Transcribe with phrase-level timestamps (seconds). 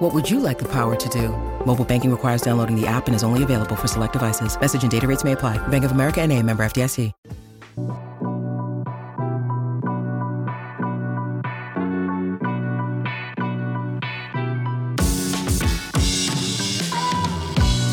[0.00, 1.28] What would you like the power to do?
[1.66, 4.58] Mobile banking requires downloading the app and is only available for select devices.
[4.58, 5.58] Message and data rates may apply.
[5.68, 7.12] Bank of America and a member FDIC.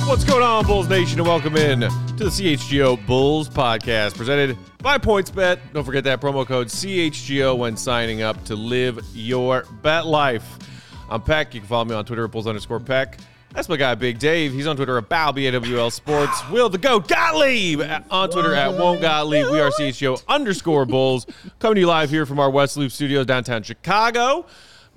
[0.07, 4.98] What's going on, Bulls Nation, and welcome in to the CHGO Bulls podcast presented by
[4.98, 5.59] PointsBet.
[5.73, 10.57] Don't forget that promo code CHGO when signing up to live your bet life.
[11.09, 11.53] I'm Peck.
[11.53, 13.17] You can follow me on Twitter at Bulls underscore Peck.
[13.53, 14.52] That's my guy, Big Dave.
[14.52, 16.49] He's on Twitter at BowBAWL Sports.
[16.49, 19.49] Will the Goat Gottlieb on Twitter at Won't Gottlieb.
[19.49, 21.25] We are CHGO underscore Bulls.
[21.59, 24.45] Coming to you live here from our West Loop studios downtown Chicago.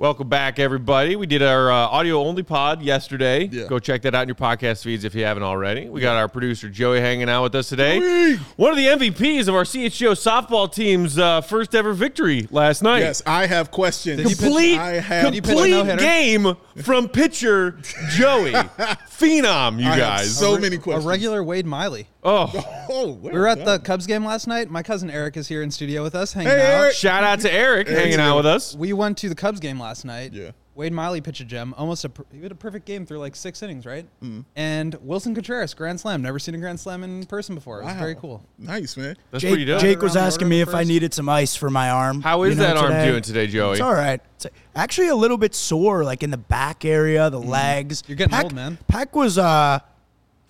[0.00, 1.14] Welcome back, everybody.
[1.14, 3.44] We did our uh, audio only pod yesterday.
[3.44, 3.66] Yeah.
[3.66, 5.90] Go check that out in your podcast feeds if you haven't already.
[5.90, 8.36] We got our producer Joey hanging out with us today.
[8.56, 13.00] One of the MVPs of our CHGO softball team's uh, first ever victory last night.
[13.00, 14.22] Yes, I have questions.
[14.22, 16.00] Complete, I have you pitch a complete no-hitter?
[16.00, 17.72] game from pitcher
[18.08, 18.52] Joey.
[18.52, 20.34] Phenom, you I have guys.
[20.34, 21.04] so many questions.
[21.04, 22.08] A regular Wade Miley.
[22.22, 24.68] Oh, Oh, We were at the Cubs game last night.
[24.70, 26.82] My cousin Eric is here in studio with us, hanging Hey, out.
[26.82, 26.94] Eric.
[26.94, 28.74] shout out to Eric hanging out with us.
[28.74, 30.32] We went to the Cubs game last night.
[30.32, 30.50] Yeah.
[30.76, 33.62] Wade Miley pitched a gem, almost a he had a perfect game through like six
[33.62, 34.06] innings, right?
[34.22, 34.40] Mm-hmm.
[34.56, 36.22] And Willson Contreras, grand slam.
[36.22, 37.80] Never seen a grand slam in person before.
[37.80, 38.00] It was Wow.
[38.00, 38.42] very cool.
[38.58, 39.16] Nice, man.
[39.30, 39.80] That's Jake, pretty dope.
[39.80, 42.22] Jake was asking me if the I needed some ice for my arm.
[42.22, 43.08] How is you know, that arm today.
[43.10, 43.72] doing today, Joey?
[43.72, 44.20] It's all right.
[44.36, 48.02] It's actually a little bit sore, like in the back area, the legs.
[48.06, 48.78] You're getting Peck, old, man.
[48.88, 49.80] Peck was uh,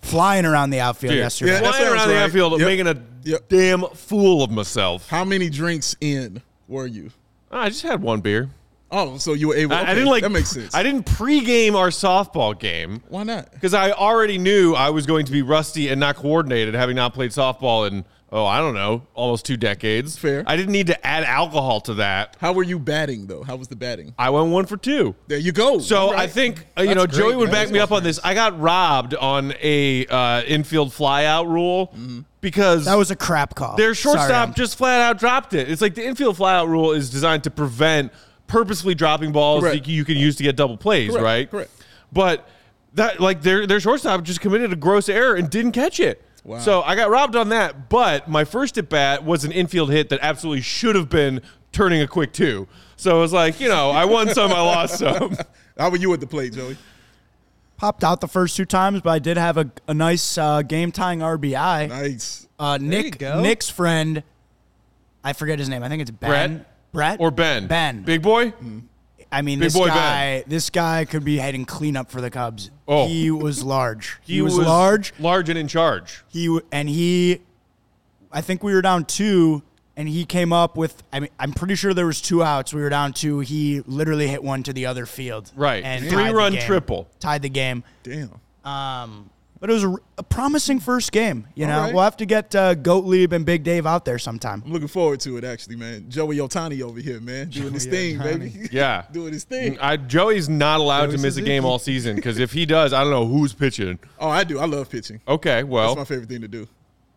[0.01, 1.51] flying around the outfield Dude, yesterday.
[1.53, 2.23] Yeah, that flying sounds around the right.
[2.23, 2.65] outfield, Yep.
[2.67, 3.49] making a Yep.
[3.49, 5.07] damn fool of myself.
[5.09, 7.11] How many drinks in were you?
[7.51, 8.49] I just had one beer.
[8.93, 9.73] Oh, so you were able.
[9.73, 10.23] I, I didn't like.
[10.23, 10.75] that makes sense.
[10.75, 13.49] I didn't pregame our softball game Why not?
[13.53, 17.13] because I already knew I was going to be rusty and not coordinated, having not
[17.13, 20.17] played softball in oh I don't know almost two decades.
[20.17, 20.43] Fair.
[20.47, 22.37] I didn't need to add alcohol to that.
[22.39, 23.43] How were you batting though?
[23.43, 24.13] How was the batting?
[24.17, 25.15] I went one for two.
[25.27, 25.79] There you go.
[25.79, 26.21] So All right.
[26.21, 27.51] I think uh, you That's know great, Joey would man.
[27.53, 27.97] back That's me up awesome.
[27.97, 28.19] on this.
[28.23, 31.93] I got robbed on a uh, infield flyout rule
[32.41, 33.75] because that was a crap call.
[33.75, 35.69] their shortstop um, just flat out dropped it.
[35.69, 38.11] It's like the infield flyout rule is designed to prevent
[38.47, 39.85] purposefully dropping balls Correct.
[39.85, 41.49] that you can use to get double plays, Correct, right?
[41.51, 41.71] correct.
[42.11, 42.47] But
[42.95, 46.21] that like their their shortstop just committed a gross error and didn't catch it.
[46.43, 46.59] Wow.
[46.59, 47.89] So I got robbed on that.
[47.89, 51.41] But my first at bat was an infield hit that absolutely should have been
[51.71, 52.67] turning a quick two.
[52.95, 55.37] So it was like, you know, I won some, I lost some.
[55.77, 56.77] How were you at the plate, Joey?
[57.77, 60.91] popped out the first two times, but I did have a, a nice uh, game
[60.91, 61.89] tying RBI.
[61.89, 62.47] Nice.
[62.59, 63.19] Uh, Nick.
[63.19, 64.21] Nick's friend,
[65.23, 65.81] I forget his name.
[65.81, 66.29] I think it's Ben.
[66.29, 66.67] Brett?
[66.91, 67.65] Brett Or Ben.
[67.65, 68.03] Ben.
[68.03, 68.53] Big boy?
[69.31, 70.43] I mean, Big this boy guy.
[70.47, 72.69] This guy could be heading cleanup for the Cubs.
[72.87, 73.07] Oh.
[73.07, 74.17] he was large.
[74.25, 75.13] He, was, large.
[75.19, 76.23] Large and in charge.
[76.27, 77.41] He w- and he,
[78.31, 79.61] I think we were down two,
[79.95, 81.01] and he came up with.
[81.13, 82.73] I mean, I'm pretty sure there was two outs.
[82.73, 83.39] We were down two.
[83.39, 85.51] He literally hit one to the other field.
[85.55, 85.83] Right.
[85.83, 86.61] and Three tied the run game.
[86.61, 87.07] triple.
[87.19, 87.83] tied the game.
[88.03, 88.31] Damn.
[88.65, 89.29] Um,
[89.61, 91.47] but it was a, a promising first game.
[91.55, 91.93] You know, All right.
[91.93, 94.61] we'll have to get uh, Gottlieb and Big Dave out there sometime.
[94.65, 96.09] I'm looking forward to it, actually, man.
[96.09, 98.67] Joey Ohtani over here, man, doing his thing, baby.
[98.71, 99.03] Yeah.
[99.13, 99.79] doing his thing.
[99.79, 103.01] I, Joey's not allowed to miss a game all season because if he does, I
[103.03, 103.99] don't know who's pitching.
[104.19, 104.59] Oh, I do.
[104.59, 105.21] I love pitching.
[105.27, 106.67] Okay, well, That's my favorite thing to do.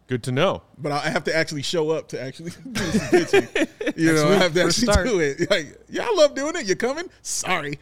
[0.07, 0.63] good to know.
[0.79, 3.49] But I have to actually show up to actually do some pitching.
[3.97, 5.07] You know, I have to First actually start.
[5.07, 5.49] do it.
[5.51, 6.67] Like, yeah, I love doing it.
[6.67, 7.09] You coming?
[7.23, 7.79] Sorry,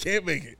[0.00, 0.58] can't make it.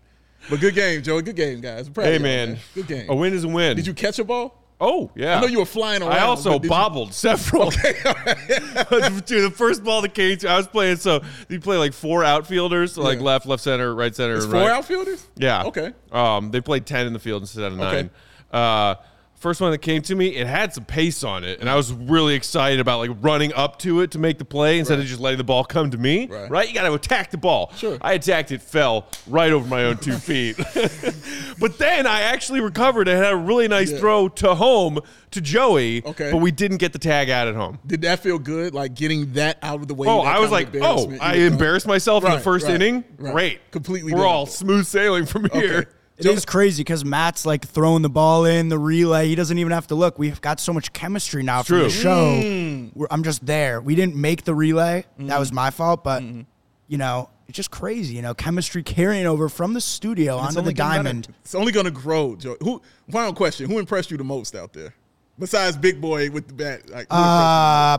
[0.50, 1.22] But good game, Joey.
[1.22, 1.86] Good game, guys.
[1.86, 2.58] I'm proud Hey, man.
[2.74, 3.06] Good game.
[3.08, 3.76] A win is a win.
[3.76, 4.56] Did you catch a ball?
[4.82, 5.36] Oh, yeah.
[5.36, 6.12] I know you were flying around.
[6.12, 7.70] I also did you- bobbled several.
[7.70, 12.24] Dude, the first ball that came to, I was playing, so you play like four
[12.24, 13.24] outfielders, so like Yeah.
[13.24, 14.70] left, left center, right center, It's and four right.
[14.70, 15.26] outfielders.
[15.36, 15.64] Yeah.
[15.64, 15.92] Okay.
[16.10, 18.02] Um, they played ten in the field instead of Okay.
[18.02, 18.10] nine.
[18.50, 18.94] Uh,
[19.40, 21.92] first one that came to me, it had some pace on it, and I was
[21.92, 25.18] really excited about like running up to it to make the play instead of just
[25.20, 26.26] letting the ball come to me.
[26.28, 26.68] Right.
[26.68, 27.72] You got to attack the ball.
[27.76, 27.98] Sure.
[28.00, 30.56] I attacked it, fell right over my own two feet.
[31.58, 33.98] but then I actually recovered and had a really nice Yeah.
[33.98, 35.00] throw to home
[35.30, 36.04] to Joey.
[36.04, 36.30] Okay.
[36.30, 37.78] But we didn't get the tag out at home.
[37.86, 38.74] Did that feel good?
[38.74, 40.08] Like getting that out of the way.
[40.08, 41.10] Oh, I was like, oh.
[41.20, 41.52] I You were done?
[41.54, 43.04] embarrassed myself in the first right, inning.
[43.18, 43.32] right.
[43.32, 43.70] Great.
[43.70, 44.28] Completely We're done.
[44.28, 45.88] all smooth sailing from here.
[46.20, 49.28] It is crazy because Matt's like throwing the ball in the relay.
[49.28, 50.18] He doesn't even have to look.
[50.18, 51.84] We've got so much chemistry now from True.
[51.84, 52.26] the show.
[52.42, 53.06] Mm.
[53.10, 53.80] I'm just there.
[53.80, 55.04] We didn't make the relay.
[55.18, 56.04] That was my fault.
[56.04, 58.14] But you know, it's just crazy.
[58.16, 61.28] You know, chemistry carrying over from the studio onto the diamond.
[61.42, 62.56] It's only going to grow, Joey.
[62.62, 62.82] Who?
[63.10, 64.94] Final question: Who impressed you the most out there?
[65.38, 66.90] Besides Big Boy with the bat.
[66.90, 67.96] Like, Uh,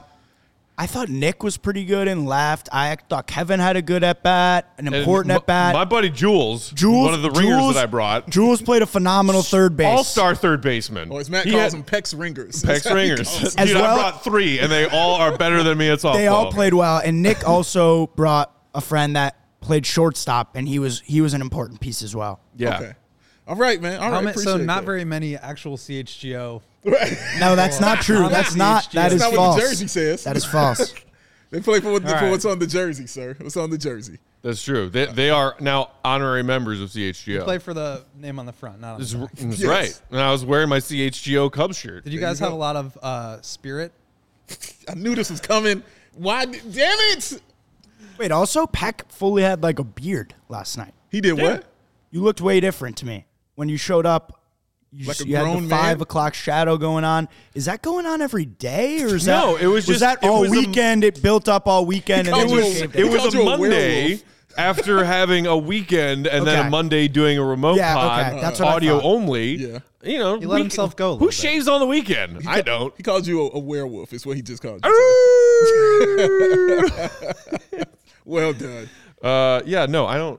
[0.77, 2.67] I thought Nick was pretty good and left.
[2.71, 5.75] I thought Kevin had a good at bat, an important at bat.
[5.75, 8.87] My buddy Jules, Jules, one of the ringers Jules- that I brought, Jules played a
[8.87, 9.85] phenomenal third base.
[9.87, 11.09] all star third baseman.
[11.11, 12.55] Oh, or as Matt He calls had- them, Pex Ringers.
[12.55, 13.27] Pex That's how he ringers.
[13.29, 13.63] calls them.
[13.67, 16.13] As I well- brought three, and they all are better than me at softball.
[16.21, 20.79] They all played well, and Nick also brought a friend that played shortstop, and he
[20.79, 22.39] was he was an important piece as well.
[22.55, 22.77] Yeah.
[22.77, 22.93] Okay.
[23.47, 23.99] All right, man.
[23.99, 24.85] All How so not that.
[24.85, 26.61] very many actual CHGO.
[26.83, 28.27] No, that's not true.
[28.29, 28.91] That's not.
[28.91, 29.55] That is That's not false.
[29.55, 30.23] what the jersey says.
[30.23, 30.93] That is false.
[31.51, 32.31] They play for, what, All for right.
[32.31, 33.35] what's on the jersey, sir.
[33.41, 34.19] What's on the jersey?
[34.41, 34.89] That's true.
[34.89, 37.43] They, they are now honorary members of CHGO.
[37.43, 39.31] Play for the name on the front, not on That's, the back.
[39.33, 39.69] that's Yes.
[39.69, 40.01] right.
[40.11, 42.05] And I was wearing my CHGO Cubs shirt.
[42.05, 43.91] Did you guys you have a lot of uh, spirit?
[44.89, 45.83] I knew this was coming.
[46.15, 46.45] Why?
[46.45, 47.41] d- Damn it!
[48.17, 50.93] Wait, also Peck fully had like a beard last night.
[51.09, 51.65] He did what?
[52.11, 53.25] You looked way different to me
[53.55, 54.40] when you showed up.
[54.93, 55.79] You, Like a you had grown the man?
[55.79, 57.29] five o'clock shadow going on.
[57.55, 60.27] Is that going on every day, or is No, that it was just- that it
[60.29, 61.05] all was a- weekend?
[61.05, 63.09] it built up all weekend, and called then you you a- shaved He It it.
[63.23, 64.23] was a a Monday werewolf.
[64.57, 68.41] after having a weekend and then a Monday doing a remote Yeah, pod, okay.
[68.41, 69.05] That's what audio thought.
[69.05, 69.55] only.
[69.55, 69.79] Yeah.
[70.03, 71.35] You know, He let himself go a Who bit.
[71.35, 72.41] shaves on the weekend?
[72.45, 72.93] I don't.
[72.97, 74.11] He called you a, a werewolf.
[74.11, 74.91] Is what he just called you.
[78.25, 78.89] well done.
[79.23, 80.37] uh, yeah, no, I don't.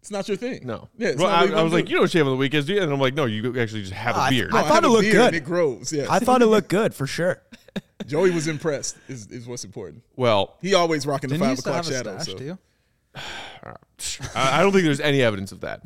[0.00, 0.66] It's not your thing.
[0.66, 0.88] No.
[0.96, 1.12] Yeah.
[1.16, 1.92] Well, I, I was wanna like, do.
[1.92, 2.82] you don't shave on the weekends, do you?
[2.82, 4.50] And I'm like, no, you actually just have a I- beard.
[4.52, 5.26] No, I thought have it looked good.
[5.28, 5.92] and It grows.
[5.92, 6.06] Yeah.
[6.08, 7.42] I thought it looked good for sure.
[8.06, 8.96] Joey was impressed.
[9.08, 10.02] Is, is what's important.
[10.16, 12.18] well, He always rocking the Didn't five used to o'clock have a shadow.
[12.18, 12.38] stash So.
[12.38, 12.58] too?
[14.34, 15.82] I I don't think there's any evidence of that.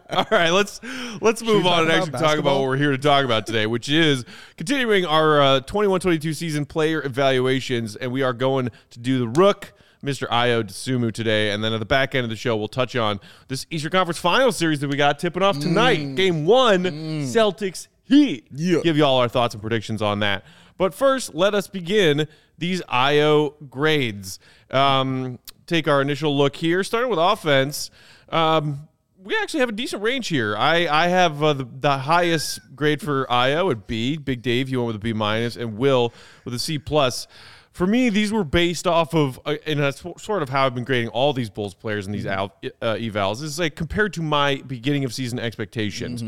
[0.10, 0.80] All right, let's
[1.20, 3.66] let's move on and actually about talk about what we're here to talk about today,
[3.66, 4.24] which is
[4.56, 9.72] continuing our uh, 21-22 season player evaluations, and we are going to do the Rook,
[10.02, 10.26] Mr.
[10.28, 13.20] Ayo Dosunmu today, and then at the back end of the show, we'll touch on
[13.48, 16.84] this Eastern Conference Final series that we got tipping off tonight, Game One,
[17.24, 18.46] Celtics Heat.
[18.50, 18.80] Yeah.
[18.82, 20.44] Give you all our thoughts and predictions on that.
[20.78, 22.26] But first, let us begin
[22.56, 24.38] these Ayo grades.
[24.70, 27.90] Um, take our initial look here, starting with offense.
[28.30, 28.88] Um,
[29.22, 30.56] we actually have a decent range here.
[30.56, 34.16] I, I have uh, the, the highest grade for Ayo at B.
[34.16, 36.14] Big Dave, you went with a B minus, and Will
[36.46, 37.26] with a C plus.
[37.72, 40.84] For me, these were based off of, uh, and that's sort of how I've been
[40.84, 42.52] grading all these Bulls players in these al-
[42.82, 43.42] uh, evals.
[43.42, 46.22] Is like compared to my beginning of season expectations.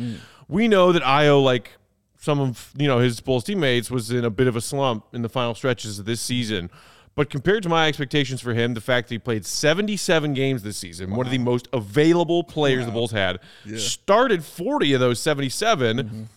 [0.49, 1.73] We know that Ayo like
[2.21, 5.23] some of you know his Bulls teammates was in a bit of a slump in
[5.23, 6.71] the final stretches of this season.
[7.15, 10.79] But compared to my expectations for him, the fact that he played 77 games this
[10.79, 13.39] season, one of the most available players the Bulls had,
[13.77, 16.29] started 40 of those 77,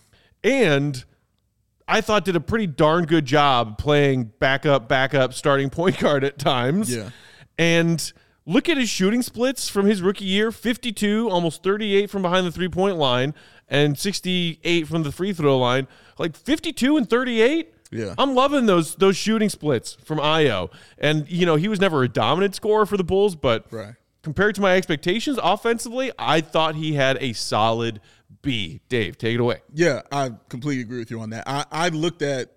[0.44, 1.04] and
[1.88, 6.38] I thought did a pretty darn good job playing backup, backup, starting point guard at
[6.38, 6.94] times.
[6.94, 7.10] Yeah.
[7.58, 8.12] And
[8.44, 12.50] look at his shooting splits from his rookie year 52, almost 38 from behind the
[12.52, 13.34] three point line,
[13.68, 15.86] and 68 from the free throw line.
[16.18, 17.72] Like 52 and 38.
[17.92, 18.14] Yeah.
[18.18, 20.72] I'm loving those those shooting splits from Ayo.
[20.98, 23.94] And you know, he was never a dominant scorer for the Bulls, but Right.
[24.24, 28.00] compared to my expectations offensively, I thought he had a solid
[28.46, 28.80] B.
[28.88, 29.60] Dave, take it away.
[29.74, 31.44] Yeah, I completely agree with you on that.
[31.48, 32.52] I, I looked at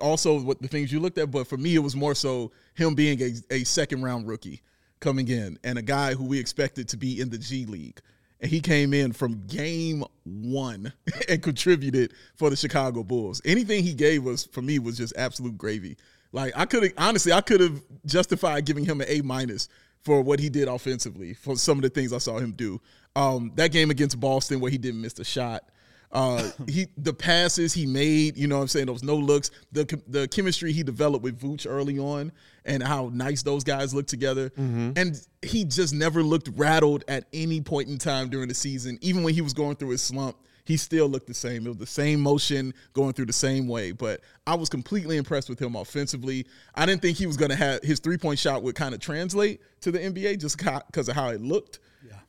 [0.00, 2.94] also what the things you looked at, but for me, it was more so him
[2.94, 4.62] being a, a second round rookie
[5.00, 8.00] coming in and a guy who we expected to be in the G League.
[8.40, 10.92] And he came in from game one
[11.28, 13.42] and contributed for the Chicago Bulls.
[13.44, 15.96] Anything he gave us for me was just absolute gravy.
[16.30, 19.68] Like I could have honestly, I could have justified giving him an A minus
[20.02, 22.80] for what he did offensively for some of the things I saw him do.
[23.14, 25.64] Um, that game against Boston where he didn't miss a shot.
[26.10, 30.00] Uh, he the passes he made, you know what I'm saying, those no looks, the
[30.06, 32.32] the chemistry he developed with Vooch early on
[32.64, 34.50] and how nice those guys look together.
[34.96, 38.98] And he just never looked rattled at any point in time during the season.
[39.00, 41.66] Even when he was going through his slump, he still looked the same.
[41.66, 43.92] It was the same motion going through the same way.
[43.92, 46.46] But I was completely impressed with him offensively.
[46.74, 49.00] I didn't think he was going to have his three point shot would kind of
[49.00, 51.80] translate to the NBA just because of how it looked.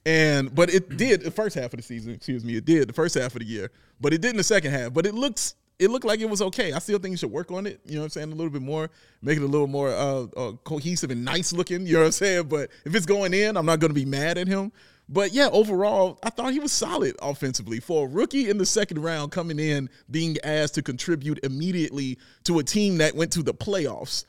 [0.06, 2.14] And but it did the first half of the season.
[2.14, 3.72] Excuse me, it did the first half of the year,
[4.02, 4.94] but it didn't the second half.
[4.94, 6.74] But it looks it looked like it was okay.
[6.74, 7.80] I still think you should work on it.
[7.86, 8.32] You know what I'm saying?
[8.32, 8.90] A little bit more,
[9.22, 11.88] make it a little more uh, uh, cohesive and nice looking.
[11.88, 12.44] You know what I'm saying?
[12.48, 14.72] But if it's going in, I'm not going to be mad at him.
[15.14, 19.00] But yeah, overall, I thought he was solid offensively for a rookie in the second
[19.04, 23.54] round coming in, being asked to contribute immediately to a team that went to the
[23.54, 24.26] playoffs.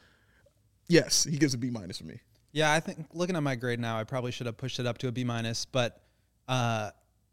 [0.89, 2.21] Yes, he gives a B minus for me.
[2.53, 4.99] Yeah, I think looking at my grade now, I probably should have pushed it up
[4.99, 6.03] to a B minus, but
[6.49, 6.91] uh,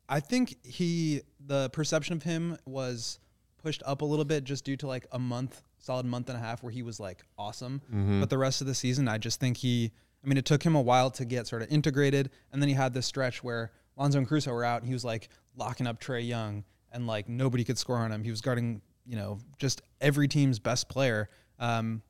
[0.08, 3.20] I think he the perception of him was
[3.62, 6.42] pushed up a little bit just due to like a month, solid month and a
[6.42, 7.82] half where he was like awesome.
[8.22, 9.92] But the rest of the season, I just think he.
[10.24, 12.76] I mean, it took him a while to get sort of integrated, and then he
[12.76, 16.00] had this stretch where Lonzo and Caruso were out, and he was like locking up
[16.00, 18.24] Trae Young and like nobody could score on him.
[18.24, 21.30] He was guarding, you know, just every team's best player.
[21.60, 22.02] Um,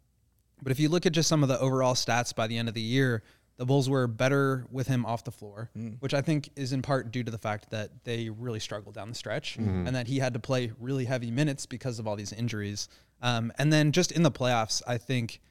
[0.62, 2.74] but if you look at just some of the overall stats by the end of
[2.74, 3.24] the year,
[3.58, 7.12] the Bulls were better with him off the floor, which I think is in part
[7.12, 10.34] due to the fact that they really struggled down the stretch and that he had
[10.34, 12.88] to play really heavy minutes because of all these injuries.
[13.22, 15.42] Um, and then just in the playoffs, I think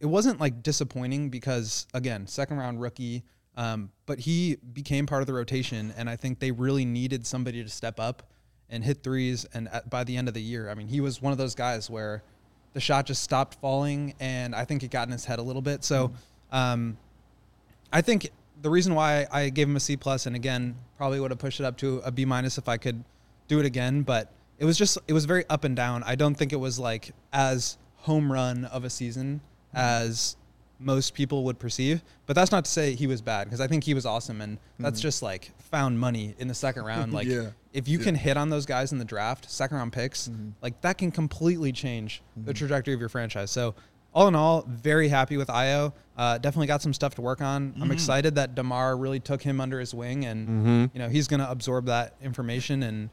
[0.00, 3.24] it wasn't like disappointing because again, second round rookie,
[3.56, 7.62] um, but he became part of the rotation, and I think they really needed somebody
[7.62, 8.22] to step up
[8.68, 9.46] and hit threes.
[9.54, 11.54] And at, by the end of the year, I mean, he was one of those
[11.54, 12.22] guys where
[12.74, 15.62] the shot just stopped falling, and I think it got in his head a little
[15.62, 15.84] bit.
[15.84, 16.12] So,
[16.52, 16.98] um,
[17.90, 21.30] I think the reason why I gave him a C plus, and again, probably would
[21.30, 23.02] have pushed it up to a B minus if I could
[23.48, 26.02] do it again, but it was just it was very up and down.
[26.02, 29.40] I don't think it was like as home run of a season
[29.76, 30.36] as
[30.78, 32.02] most people would perceive.
[32.26, 34.58] But that's not to say he was bad because I think he was awesome, and
[34.78, 35.02] that's mm-hmm.
[35.02, 37.12] just like found money in the second round.
[37.12, 37.50] Like Yeah.
[37.72, 40.50] if you can hit on those guys in the draft, second round picks, mm-hmm.
[40.62, 42.58] like that can completely change the mm-hmm.
[42.58, 43.50] trajectory of your franchise.
[43.50, 43.74] So
[44.12, 45.92] all in all, very happy with Ayo.
[46.16, 47.74] Uh, definitely got some stuff to work on.
[47.78, 51.40] I'm excited that Demar really took him under his wing, and you know he's going
[51.40, 53.10] to absorb that information and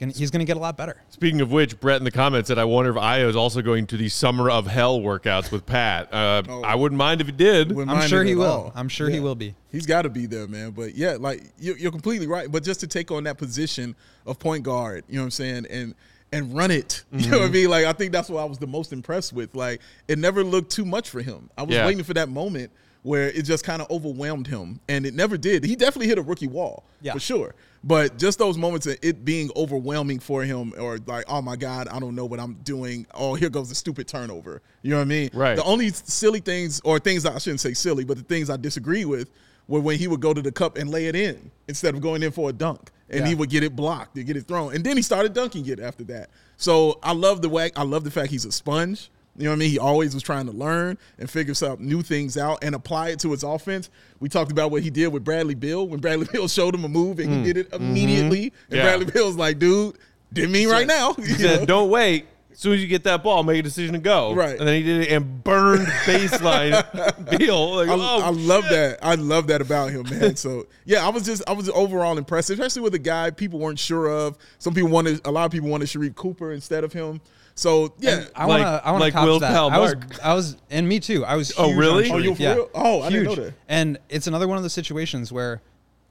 [0.00, 1.00] gonna, he's going to get a lot better.
[1.10, 3.86] Speaking of which, Brett in the comments said, "I wonder if Ayo is also going
[3.88, 7.78] to the Summer of Hell workouts with Pat." Uh, I wouldn't mind if he did.
[7.78, 8.46] I'm sure he will.
[8.46, 8.72] all.
[8.74, 9.54] I'm sure he will be.
[9.70, 10.70] He's got to be there, man.
[10.72, 12.50] But yeah, like you- you're completely right.
[12.50, 13.94] But just to take on that position
[14.26, 15.94] of point guard, you know what I'm saying, and
[16.32, 17.04] and run it.
[17.12, 17.50] You know what Mm-hmm.
[17.50, 17.70] I mean?
[17.70, 19.54] Like I think that's what I was the most impressed with.
[19.54, 21.50] Like it never looked too much for him.
[21.58, 21.86] I was Yeah.
[21.86, 22.70] waiting for that moment
[23.02, 25.64] where it just kind of overwhelmed him, and it never did.
[25.64, 27.14] He definitely hit a rookie wall Yeah.
[27.14, 27.54] for sure.
[27.82, 31.88] But just those moments of it being overwhelming for him, or like, oh my God,
[31.88, 33.06] I don't know what I'm doing.
[33.14, 34.60] Oh, here goes the stupid turnover.
[34.82, 35.30] You know what I mean?
[35.32, 35.56] Right.
[35.56, 39.06] The only silly things, or things I shouldn't say silly, but the things I disagree
[39.06, 39.30] with
[39.66, 42.22] were when he would go to the cup and lay it in instead of going
[42.22, 42.90] in for a dunk.
[43.08, 44.72] And he would get it blocked and get it thrown.
[44.72, 46.30] And then he started dunking it after that.
[46.56, 49.10] So I love the way I love the fact he's a sponge.
[49.36, 49.70] You know what I mean?
[49.70, 53.20] He always was trying to learn and figure some new things out and apply it
[53.20, 53.88] to his offense.
[54.18, 56.88] We talked about what he did with Bradley Beal when Bradley Beal showed him a
[56.88, 57.44] move and he mm.
[57.44, 57.82] did it mm-hmm.
[57.82, 58.52] immediately.
[58.68, 58.82] And Yeah.
[58.82, 59.96] Bradley Beal's like, dude,
[60.32, 61.14] didn't mean right now.
[61.14, 61.66] He said, know?
[61.66, 64.34] "Don't wait." As soon as you get that ball, make a decision to go.
[64.34, 64.58] Right.
[64.58, 67.76] And then he did it and burned baseline Beal.
[67.76, 68.98] Like, I, oh, I love that.
[69.02, 70.36] I love that about him, man.
[70.36, 73.78] So yeah, I was just I was overall impressed, especially with a guy people weren't
[73.78, 74.36] sure of.
[74.58, 77.20] Some people wanted a lot of people wanted Sharife Cooper instead of him.
[77.60, 78.86] So yeah, I Like- want to.
[78.88, 79.52] I want to like cop Will that.
[79.52, 79.94] Pell I was.
[79.94, 80.24] Mark.
[80.24, 81.26] I was, and me too.
[81.26, 81.52] I was.
[81.58, 82.10] Oh, huge really?
[82.10, 82.54] Oh, you yeah.
[82.54, 82.70] real?
[82.74, 83.44] Oh, I didn't know Huge.
[83.48, 83.54] that.
[83.68, 85.60] And it's another one of those situations where,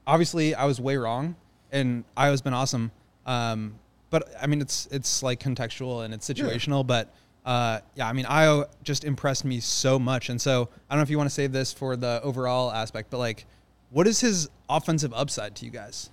[0.06, 1.34] obviously, I was way wrong,
[1.72, 2.92] and Ayo's been awesome.
[3.26, 3.74] Um,
[4.10, 6.86] but I mean, it's it's like contextual and it's situational.
[6.86, 7.12] But
[7.44, 11.02] uh, yeah, I mean, Ayo just impressed me so much, and so I don't know
[11.02, 13.44] if you want to save this for the overall aspect, but like,
[13.90, 16.10] what is his offensive upside to you guys?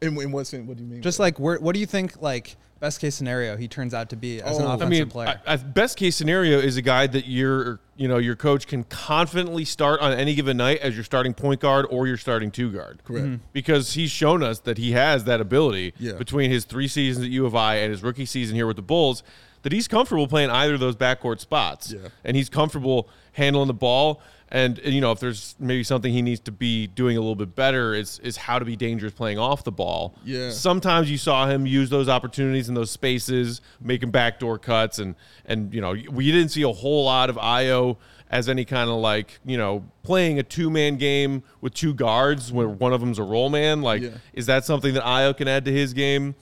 [0.00, 0.66] in, in what sense?
[0.66, 1.02] What do you mean?
[1.02, 2.20] Just like, where, what do you think?
[2.20, 4.68] Like, best case scenario, he turns out to be as an Oh.
[4.68, 5.40] I offensive I mean, player.
[5.46, 8.84] I, I- best case scenario is a guy that your you know your coach can
[8.84, 12.70] confidently start on any given night as your starting point guard or your starting two
[12.72, 13.00] guard.
[13.04, 13.26] Correct.
[13.26, 13.40] Mhm.
[13.52, 16.12] Because he's shown us that he has that ability Yeah.
[16.14, 18.82] between his three seasons at U of I and his rookie season here with the
[18.82, 19.22] Bulls.
[19.62, 22.08] That he's comfortable playing either of those backcourt spots, Yeah.
[22.22, 24.20] and he's comfortable handling the ball.
[24.50, 27.54] And you know, if there's maybe something he needs to be doing a little bit
[27.56, 30.14] better, is is how to be dangerous playing off the ball.
[30.24, 30.50] Yeah.
[30.50, 35.74] Sometimes you saw him use those opportunities in those spaces, making backdoor cuts, and and
[35.74, 37.96] you know we didn't see a whole lot of Ayo
[38.30, 42.52] as any kind of like you know playing a two man game with two guards
[42.52, 43.82] where one of them's a roll man.
[43.82, 44.10] Like, Yeah.
[44.34, 46.34] is that something that Ayo can add to his game?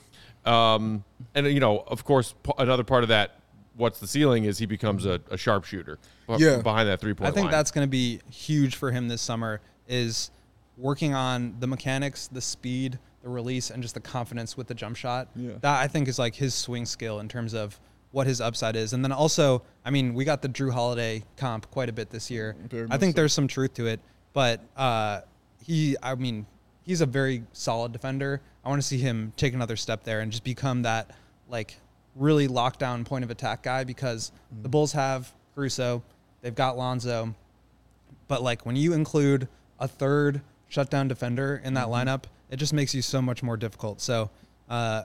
[0.44, 1.04] Um,
[1.34, 3.36] and you know, of course, p- another part of that.
[3.76, 5.98] What's the ceiling is he becomes a, a sharpshooter
[6.38, 6.58] Yeah.
[6.58, 7.32] behind that three point line.
[7.32, 7.52] I think line.
[7.52, 10.30] that's going to be huge for him this summer is
[10.76, 14.96] working on the mechanics, the speed, the release, and just the confidence with the jump
[14.96, 15.28] shot.
[15.36, 15.52] Yeah.
[15.60, 17.78] That I think is like his swing skill in terms of
[18.10, 18.92] what his upside is.
[18.92, 22.30] And then also, I mean, we got the Jrue Holiday comp quite a bit this
[22.30, 22.54] year.
[22.68, 23.20] Very I think so.
[23.22, 24.00] there's some truth to it,
[24.34, 25.20] but uh,
[25.64, 26.44] he, I mean,
[26.84, 28.42] he's a very solid defender.
[28.64, 31.10] I want to see him take another step there and just become that
[31.48, 31.76] like
[32.14, 36.02] really lockdown point of attack guy because the Bulls have Caruso,
[36.40, 37.34] they've got Lonzo,
[38.28, 42.94] but like when you include a third shutdown defender in that lineup, it just makes
[42.94, 44.00] you so much more difficult.
[44.00, 44.30] So
[44.68, 45.02] uh,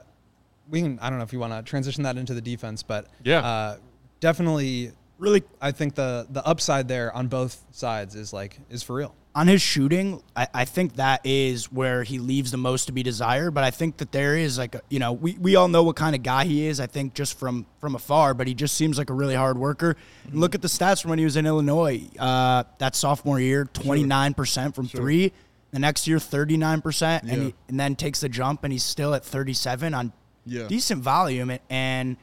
[0.68, 3.06] we can I don't know if you want to transition that into the defense, but
[3.24, 3.40] Yeah.
[3.40, 3.76] uh,
[4.20, 8.94] definitely Really, I think the the upside there on both sides is like is for
[8.94, 9.16] real.
[9.38, 13.02] On his shooting, I, I think that is where he leaves the most to be
[13.02, 13.52] desired.
[13.52, 15.96] But I think that there is like, a, you know, we, we all know what
[15.96, 16.80] kind of guy he is.
[16.80, 19.96] I think just from from afar, but he just seems like a really hard worker.
[20.26, 22.02] And look at the stats from when he was in Illinois.
[22.18, 25.32] Uh, that sophomore year, twenty nine percent from three.
[25.70, 28.84] The next year, thirty nine percent, and he, and then takes the jump, and he's
[28.84, 30.12] still at thirty seven on
[30.46, 30.66] Yeah.
[30.66, 32.16] decent volume, and,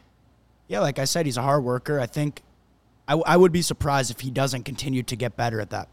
[0.67, 1.99] yeah, like I said, he's a hard worker.
[1.99, 2.41] I think
[3.07, 5.87] I, I would be surprised if he doesn't continue to get better at that.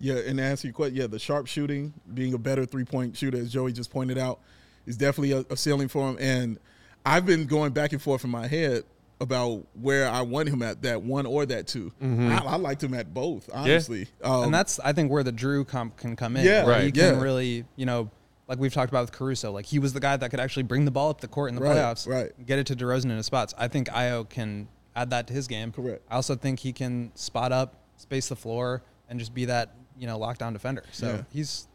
[0.00, 3.16] Yeah, and to answer your question, yeah, the sharp shooting, being a better three point
[3.16, 4.40] shooter, as Joey just pointed out,
[4.86, 6.16] is definitely a, a ceiling for him.
[6.18, 6.58] And
[7.04, 8.84] I've been going back and forth in my head
[9.20, 12.94] about where I want him at that one or that 2 I, I liked him
[12.94, 14.08] at both, honestly.
[14.24, 16.46] Um, and that's I think where the Jrue comp can come in.
[16.46, 16.94] Yeah, where He Right.
[16.94, 17.20] can yeah.
[17.20, 18.10] really, you know,
[18.48, 20.86] like we've talked about with Caruso, like he was the guy that could actually bring
[20.86, 22.32] the ball up the court in the Right, playoffs, right.
[22.46, 23.52] Get it to DeRozan in his spots.
[23.58, 24.66] I think Ayo can
[24.96, 25.70] add that to his game.
[25.70, 26.02] Correct.
[26.10, 30.06] I also think he can spot up, space the floor, and just be that you
[30.06, 30.82] know lockdown defender.
[30.90, 31.22] So Yeah.
[31.32, 31.68] he's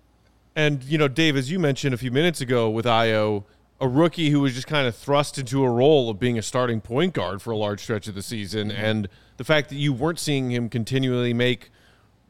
[0.55, 3.43] And you know, Dave, as you mentioned a few minutes ago with Ayo,
[3.79, 6.81] a rookie who was just kind of thrust into a role of being a starting
[6.81, 8.83] point guard for a large stretch of the season, mm-hmm.
[8.83, 11.71] and the fact that you weren't seeing him continually make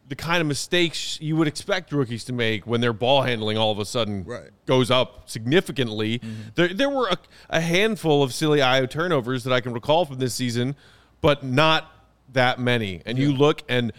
[0.07, 3.71] the kind of mistakes you would expect rookies to make when their ball handling all
[3.71, 4.49] of a sudden Right.
[4.67, 6.19] goes up significantly.
[6.19, 6.41] Mm-hmm.
[6.53, 7.17] There, there were a,
[7.49, 10.75] a handful of silly Ayo turnovers that I can recall from this season,
[11.21, 11.91] but not
[12.33, 13.01] that many.
[13.05, 13.93] And you look, and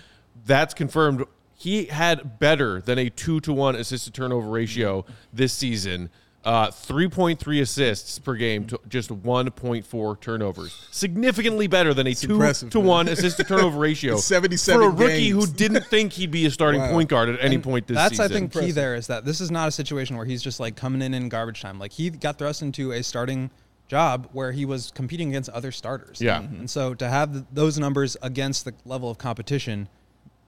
[0.45, 1.25] that's confirmed.
[1.59, 6.11] He had better than a two to one assist to turnover ratio this season.
[6.45, 10.87] Uh, 3.3 assists per game to just 1.4 turnovers.
[10.93, 12.35] Significantly better than a 2 to
[12.79, 12.87] man.
[12.87, 14.17] 1 assist to turnover ratio.
[14.19, 16.93] 77 For a rookie who didn't think he'd be a starting Wow.
[16.93, 18.25] point guard at any point this that's season.
[18.25, 20.77] I think key there is that this is not a situation where he's just like
[20.77, 21.81] coming in in garbage time.
[21.81, 23.51] Like he got thrust into a starting
[23.89, 26.21] job where he was competing against other starters.
[26.21, 26.43] Yeah.
[26.43, 26.57] Mm-hmm.
[26.61, 29.89] and so to have th- those numbers against the level of competition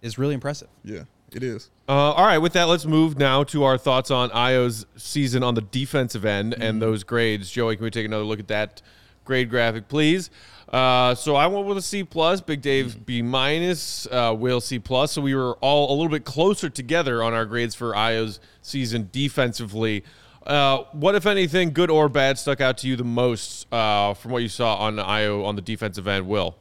[0.03, 0.69] is really impressive.
[0.85, 1.71] yeah, it is.
[1.89, 5.55] Uh, all right, with that, let's move now to our thoughts on Ayo's season on
[5.55, 7.51] the defensive end and those grades.
[7.51, 8.83] Joey, can we take another look at that
[9.25, 10.31] grade graphic, please?
[10.69, 14.79] Uh, so I went with a C plus, Big Dave B minus, uh, Will C
[14.79, 15.13] plus.
[15.13, 19.09] So we were all a little bit closer together on our grades for Ayo's season
[19.11, 20.05] defensively.
[20.47, 24.31] Uh, what, if anything, good or bad, stuck out to you the most uh, from
[24.31, 26.27] what you saw on Ayo on the defensive end?
[26.27, 26.57] Will.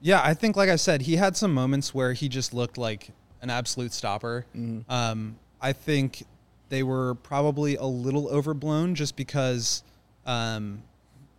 [0.00, 3.10] Yeah, I think, like I said, he had some moments where he just looked like
[3.42, 4.46] an absolute stopper.
[4.88, 6.24] Um, I think
[6.68, 9.82] they were probably a little overblown just because
[10.26, 10.82] um,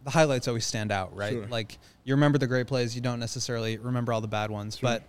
[0.03, 1.33] the highlights always stand out, right?
[1.33, 1.47] Sure.
[1.47, 4.77] Like you remember the great plays, you don't necessarily remember all the bad ones.
[4.81, 5.03] But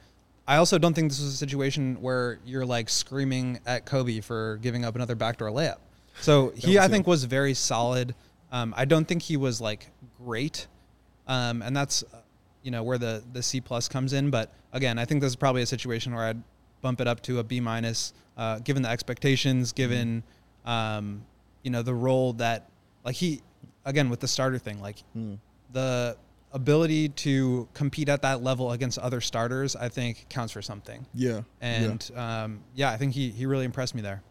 [0.47, 4.59] I also don't think this was a situation where you're like screaming at Coby for
[4.63, 5.79] giving up another backdoor layup.
[6.21, 8.15] So he, I think, was very solid.
[8.53, 9.87] Um, I don't think he was like
[10.19, 10.67] great,
[11.29, 12.05] um, and that's
[12.63, 14.31] you know where the the C plus comes in.
[14.31, 16.43] But again, I think this is probably a situation where I'd
[16.81, 20.23] bump it up to a B minus, uh, given the expectations, given
[20.65, 21.25] um,
[21.63, 22.69] you know the role that
[23.05, 23.43] like he
[23.85, 24.97] again with the starter thing, like
[25.73, 26.17] the
[26.53, 31.07] ability to compete at that level against other starters, I think counts for something.
[31.15, 34.23] Yeah, And yeah, um, yeah I think he he really impressed me there.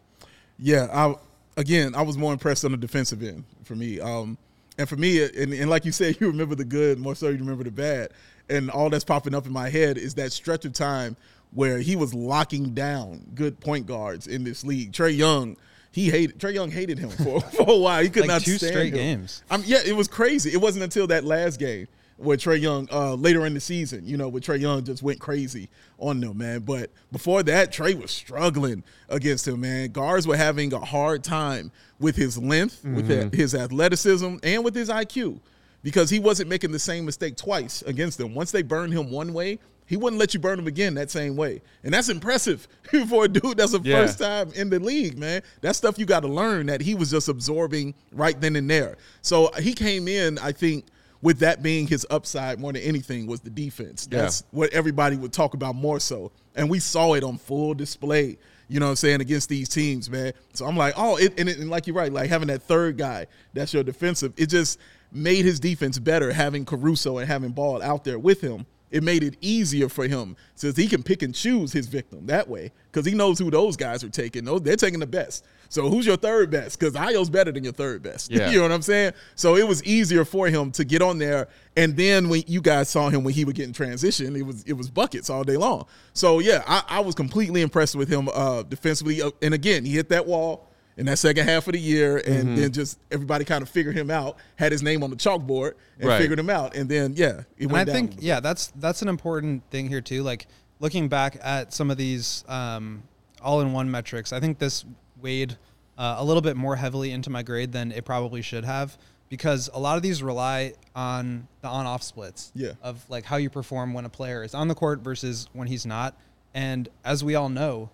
[0.58, 1.14] Yeah, I
[1.56, 4.00] again, I was more impressed on the defensive end for me.
[4.00, 4.38] Um,
[4.80, 7.36] and for me, and, and like you said, you remember the good more so you
[7.38, 8.10] remember the bad.
[8.48, 11.16] And all that's popping up in my head is that stretch of time
[11.52, 14.92] where he was locking down good point guards in this league.
[14.92, 15.56] Trae Young,
[15.92, 18.02] he hated Trae Young hated him for, for a while.
[18.02, 18.98] He could Like not two stand straight him.
[18.98, 19.42] games.
[19.50, 20.50] Um, yeah, it was crazy.
[20.52, 21.86] It wasn't until that last game
[22.20, 25.18] where Trae Young, uh, later in the season, you know, with Trae Young just went
[25.20, 26.60] crazy on them, man.
[26.60, 29.90] But before that, Trae was struggling against him, man.
[29.90, 33.36] Guards were having a hard time with his length, with Mm-hmm.
[33.36, 35.40] his athleticism, and with his IQ
[35.82, 38.34] because he wasn't making the same mistake twice against them.
[38.34, 41.36] Once they burned him one way, he wouldn't let you burn him again that same
[41.36, 41.62] way.
[41.82, 42.68] And that's impressive
[43.08, 44.02] for a dude that's the Yeah.
[44.02, 45.42] first time in the league, man.
[45.62, 48.98] That's stuff you got to learn that he was just absorbing right then and there.
[49.22, 50.84] So he came in, I think,
[51.22, 54.08] with that being his upside more than anything was the defense.
[54.10, 54.22] Yeah.
[54.22, 56.32] That's what everybody would talk about more so.
[56.54, 60.08] And we saw it on full display, you know what I'm saying, against these teams,
[60.08, 60.32] man.
[60.54, 62.96] So I'm like, oh, it, and, it, and like you're right, like having that third
[62.96, 64.78] guy, that's your defensive, it just
[65.12, 68.66] made his defense better having Caruso and having Ball out there with him.
[68.90, 72.48] It made it easier for him since he can pick and choose his victim that
[72.48, 74.44] way because he knows who those guys are taking.
[74.44, 75.44] They're taking the best.
[75.68, 76.78] So who's your third best?
[76.80, 78.30] Because Ayo's better than your third best.
[78.32, 78.50] Yeah.
[78.50, 79.12] you know what I'm saying?
[79.36, 81.46] So it was easier for him to get on there.
[81.76, 84.64] And then when you guys saw him when he would get in transition, it was
[84.64, 85.86] it was buckets all day long.
[86.12, 89.22] So yeah, I, I was completely impressed with him uh, defensively.
[89.22, 90.66] Uh, And again, he hit that wall
[91.00, 92.56] in that second half of the year, and Mm-hmm.
[92.56, 96.08] then just everybody kind of figured him out, had his name on the chalkboard, and
[96.08, 96.20] Right.
[96.20, 96.76] figured him out.
[96.76, 100.22] And then yeah, it And I think yeah, that's that's an important thing here too.
[100.22, 100.46] Like
[100.78, 103.02] looking back at some of these um,
[103.42, 104.84] all-in-one metrics, I think this
[105.20, 105.56] weighed
[105.98, 108.96] uh, a little bit more heavily into my grade than it probably should have
[109.30, 112.72] because a lot of these rely on the on-off splits Yeah.
[112.82, 115.86] of like how you perform when a player is on the court versus when he's
[115.86, 116.14] not.
[116.52, 117.90] And as we all know,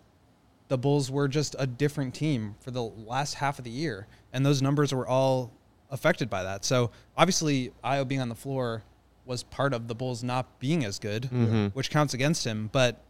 [0.69, 4.45] the Bulls were just a different team for the last half of the year, and
[4.45, 5.53] those numbers were all
[5.91, 6.65] affected by that.
[6.65, 8.83] So obviously, Ayo being on the floor
[9.25, 11.67] was part of the Bulls not being as good, mm-hmm.
[11.69, 12.69] which counts against him.
[12.73, 13.01] But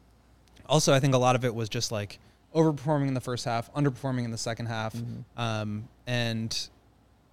[0.66, 2.18] also, I think a lot of it was just like
[2.54, 5.40] overperforming in the first half, underperforming in the second half, mm-hmm.
[5.40, 6.68] um, and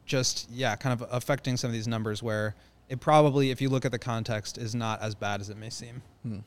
[0.06, 2.56] just yeah, kind of affecting some of these numbers where
[2.90, 5.70] it probably, if you look at the context, is not as bad as it may
[5.70, 6.02] seem.
[6.24, 6.40] Hmm.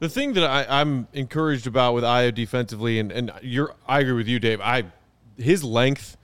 [0.00, 4.12] The thing that I, I'm encouraged about with Ayo defensively, and, and you're, I agree
[4.12, 4.60] with you, Dave.
[4.60, 4.84] I
[5.38, 6.16] his length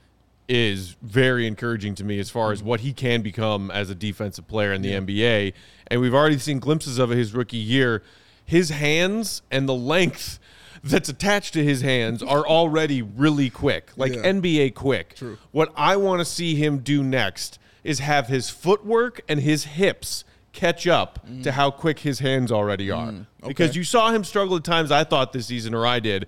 [0.48, 2.68] is very encouraging to me as far as mm-hmm.
[2.68, 5.54] what he can become as a defensive player in the NBA.
[5.86, 8.02] And we've already seen glimpses of it his rookie year.
[8.44, 10.38] His hands and the length
[10.82, 14.22] that's attached to his hands are already really quick, like Yeah.
[14.22, 15.14] NBA quick.
[15.14, 15.38] True.
[15.50, 20.24] What I want to see him do next is have his footwork and his hips
[20.54, 23.12] catch up to how quick his hands already are.
[23.46, 26.26] Because you saw him struggle at times, I thought this season, or I did,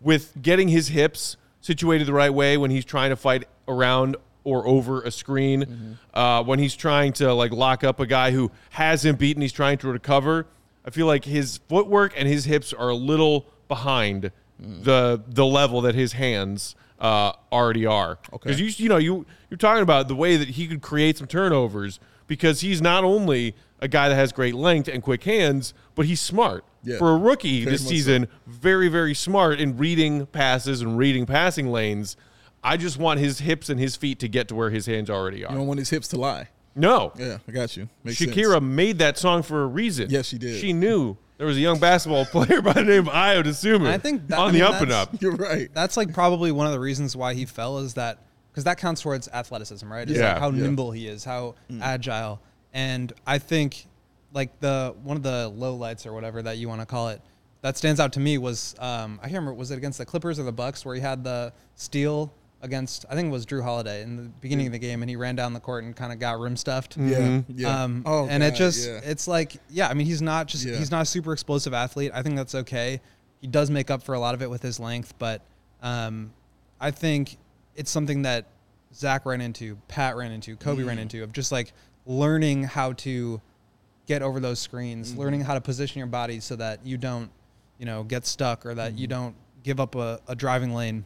[0.00, 4.66] with getting his hips situated the right way when he's trying to fight around or
[4.66, 9.04] over a screen, uh, when he's trying to like lock up a guy who has
[9.04, 10.46] him beaten, he's trying to recover.
[10.84, 15.80] I feel like his footwork and his hips are a little behind the the level
[15.82, 18.18] that his hands uh, already are.
[18.32, 21.26] Because you you know you you're talking about the way that he could create some
[21.28, 26.06] turnovers because he's not only a guy that has great length and quick hands, but
[26.06, 26.64] he's smart.
[26.84, 26.98] Yeah.
[26.98, 27.94] For a rookie Very this much so.
[27.94, 32.16] season, very very smart in reading passes and reading passing lanes.
[32.64, 35.44] I just want his hips and his feet to get to where his hands already
[35.44, 35.52] are.
[35.52, 36.48] You don't want his hips to lie.
[36.76, 37.88] no, Yeah, I got you.
[38.04, 38.30] Makes sense.
[38.32, 40.10] Shakira made that song for a reason.
[40.10, 40.60] Yes, she did.
[40.60, 43.98] She knew there was a young basketball player by the name of Ayo Dosunmu I
[43.98, 45.20] think that- on I the up and up.
[45.20, 45.68] You're right.
[45.74, 48.18] That's like probably one of the reasons why he fell is that
[48.52, 50.08] because that counts towards athleticism, right?
[50.08, 50.62] Is Yeah, like how yeah.
[50.62, 52.40] nimble he is, how agile,
[52.72, 53.86] and I think
[54.32, 57.20] like the one of the low lights or whatever that you want to call it
[57.62, 60.38] that stands out to me was um, I can't remember was it against the Clippers
[60.38, 64.02] or the Bucks where he had the steal against I think it was Jrue Holiday
[64.02, 66.18] in the beginning of the game and he ran down the court and kind of
[66.18, 66.96] got rim stuffed.
[66.96, 67.82] Yeah, yeah.
[67.82, 69.00] Um, oh, and it just yeah.
[69.04, 70.76] it's like yeah, I mean he's not just Yeah.
[70.76, 72.10] he's not a super explosive athlete.
[72.14, 73.00] I think that's okay.
[73.40, 75.42] He does make up for a lot of it with his length, but
[75.82, 76.32] um,
[76.80, 77.36] I think
[77.76, 78.46] it's something that
[78.94, 80.86] Zach ran into, Pat ran into, Coby Mm.
[80.88, 81.72] ran into of just like
[82.06, 83.40] learning how to
[84.06, 85.20] get over those screens, Mm-hmm.
[85.20, 87.30] learning how to position your body so that you don't,
[87.78, 89.10] you know, get stuck or that you Mm-hmm.
[89.24, 91.04] don't give up a, a driving lane.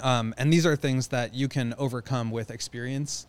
[0.00, 3.26] Um, and these are things that you can overcome with experience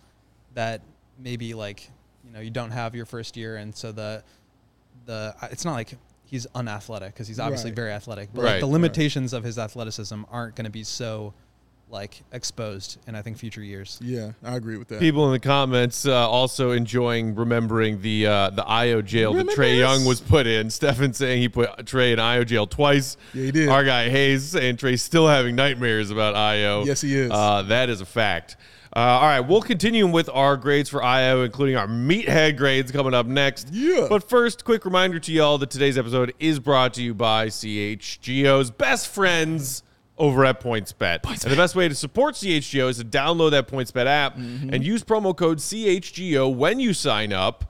[0.54, 0.82] that
[1.20, 1.90] maybe like,
[2.24, 3.58] you know, you don't have your first year.
[3.58, 4.24] And so the,
[5.06, 7.76] the, it's not like he's unathletic because he's obviously Right.
[7.76, 8.72] very athletic, but Right, like the right.
[8.74, 11.34] limitations of his athleticism aren't going to be so
[11.90, 14.00] like exposed in I think future years.
[14.02, 15.00] yeah, I agree with that.
[15.00, 19.78] People in the comments uh, also enjoying remembering the uh, the Ayo jail that Trae
[19.78, 20.70] Young was put in.
[20.76, 23.18] Stefan saying he put Trae in Ayo jail twice.
[23.34, 23.70] Yeah, he did.
[23.70, 26.86] Our guy Hayes saying Trae's still having nightmares about Ayo.
[26.86, 27.32] Yes, he is.
[27.32, 28.58] Uh, that is a fact.
[28.96, 33.14] Uh, all right, we'll continue with our grades for Ayo, including our meathead grades coming
[33.14, 33.68] up next.
[33.74, 34.08] Yeah.
[34.10, 38.72] But first, quick reminder to y'all that today's episode is brought to you by CHGO's
[38.72, 39.84] best friends
[40.18, 41.20] over at PointsBet.
[41.44, 44.74] And the best way to support CHGO is to download that PointsBet app mm-hmm.
[44.74, 47.70] and use promo code CHGO when you sign up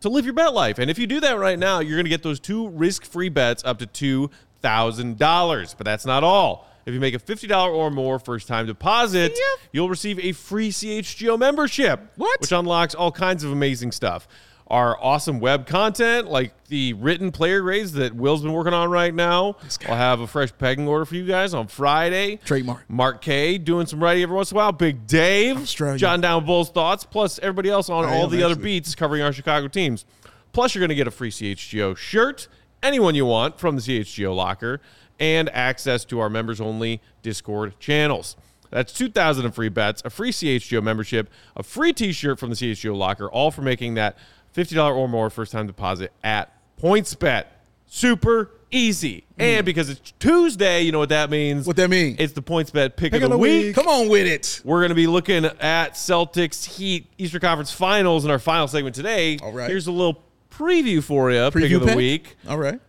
[0.00, 0.78] to live your bet life.
[0.78, 3.64] And if you do that right now, you're going to get those two risk-free bets
[3.64, 4.30] up to
[4.62, 5.74] $2,000.
[5.76, 6.68] But that's not all.
[6.84, 9.38] If you make a $50 or more first-time deposit,
[9.72, 12.12] you'll receive a free CHGO membership.
[12.16, 12.40] What?
[12.40, 14.28] Which unlocks all kinds of amazing stuff.
[14.74, 19.14] Our awesome web content, like the written player grades that Will's been working on right
[19.14, 19.54] now.
[19.88, 22.40] I'll have a fresh pegging order for you guys on Friday.
[22.44, 22.90] Trademark.
[22.90, 24.72] Mark K doing some writing every once in a while.
[24.72, 25.96] Big Dave, Australia.
[25.96, 29.32] jotting down Bulls thoughts, plus everybody else on I all the other beats covering our
[29.32, 30.06] Chicago teams.
[30.52, 32.48] Plus, you're going to get a free CHGO shirt,
[32.82, 34.80] anyone you want from the CHGO locker,
[35.20, 38.34] and access to our members only Discord channels.
[38.70, 42.56] That's 2,000 in free bets, a free CHGO membership, a free t shirt from the
[42.56, 44.18] CHGO locker, all for making that
[44.54, 47.46] $50 or more first time deposit at PointsBet.
[47.86, 49.24] Super easy.
[49.38, 49.66] And mm.
[49.66, 51.66] because it's Tuesday, you know what that means?
[51.66, 52.16] What that mean?
[52.18, 53.74] It's the PointsBet pick, of the, week.
[53.74, 54.60] Come on with it.
[54.64, 58.94] We're going to be looking at Celtics Heat Eastern Conference Finals in our final segment
[58.94, 59.38] today.
[59.42, 59.68] All right.
[59.68, 61.50] Here's a little preview for you.
[61.50, 61.96] pick of the pick?
[61.96, 62.36] week.
[62.48, 62.80] All right.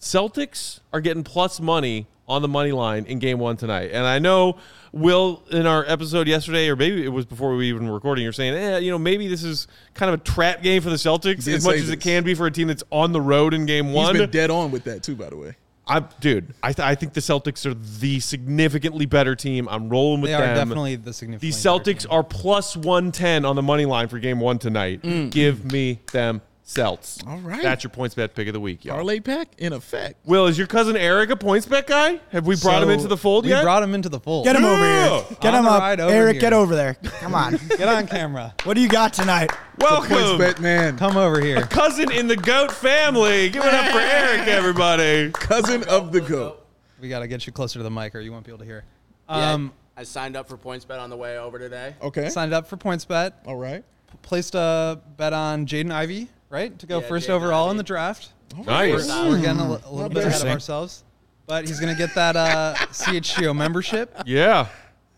[0.00, 3.90] Celtics are getting plus money on the money line in game one tonight.
[3.92, 4.58] And I know
[4.92, 8.54] Will in our episode yesterday, or maybe it was before we even recording, you're saying,
[8.54, 11.64] eh, you know, maybe this is kind of a trap game for the Celtics as
[11.64, 13.94] much as it can be for a team that's on the road in game He's
[13.96, 14.16] one.
[14.16, 15.56] been dead on with that too, by the way.
[15.84, 19.68] I, dude, I, th- I think the Celtics are the significantly better team.
[19.68, 20.56] I'm rolling with They are them.
[20.68, 21.54] definitely the The significant.
[21.54, 25.02] Celtics are plus 110 on the money line for game one tonight.
[25.02, 25.30] Mm.
[25.30, 26.40] Give me them
[26.76, 27.18] Celts.
[27.26, 27.62] All right.
[27.62, 28.94] That's your points bet pick of the week, y'all.
[28.94, 30.24] Parlay pack in effect.
[30.26, 32.18] Will, is your cousin Eric a points bet guy?
[32.30, 33.50] Have we brought him into the fold yet?
[33.50, 33.62] we yet?
[33.62, 34.44] brought him into the fold.
[34.46, 35.20] Get him over Yeah.
[35.20, 35.36] here.
[35.40, 35.80] Get On him the up.
[35.80, 36.40] ride over Eric, here.
[36.40, 36.94] get over there.
[36.94, 37.52] Come on.
[37.68, 38.54] Get on camera.
[38.64, 39.50] what do you got tonight?
[39.78, 40.08] Welcome.
[40.08, 40.96] Points Welcome, bet man.
[40.96, 41.60] Come over here.
[41.62, 43.50] cousin in the goat family.
[43.50, 45.30] Give it up for Eric, everybody.
[45.32, 46.64] Cousin of the goat.
[47.00, 48.64] We got to get you closer to the mic or you won't be able to
[48.64, 48.84] hear.
[49.28, 51.94] Yeah, Um, I signed up for PointsBet on the way over today.
[52.00, 52.30] Okay.
[52.30, 53.32] Signed up for PointsBet.
[53.46, 53.84] All right.
[54.22, 56.78] Placed a bet on Jaden Ivey, right?
[56.78, 57.78] To go Yeah, first Jaden overall in Ivey.
[57.78, 58.28] the draft.
[58.66, 59.08] Nice.
[59.08, 60.50] We're getting a, li- a little bit ahead of Interesting.
[60.50, 61.04] ourselves.
[61.46, 64.14] But he's going to get that uh, CHGO membership.
[64.26, 64.66] Yeah.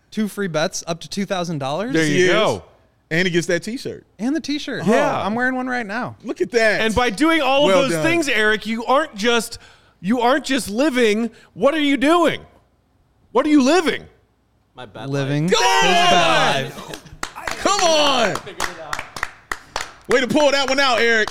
[0.09, 1.91] Two free bets up to $2,000.
[1.93, 2.31] There He you is.
[2.31, 2.63] go.
[3.11, 4.05] And he gets that T-shirt.
[4.17, 4.85] And the t shirt.
[4.87, 5.21] Yeah.
[5.21, 6.15] I'm wearing one right now.
[6.23, 6.81] Look at that.
[6.81, 8.03] And by doing all Well of those done.
[8.03, 9.59] things, Eric, you aren't just
[10.01, 11.29] you aren't just living.
[11.53, 12.43] What are you doing?
[13.31, 14.05] What are you living?
[14.73, 15.53] My bet Living life.
[15.53, 15.83] his on!
[15.83, 16.77] bet
[17.35, 17.57] life.
[17.59, 18.35] Come on.
[20.07, 21.29] Way to pull that one out, Eric.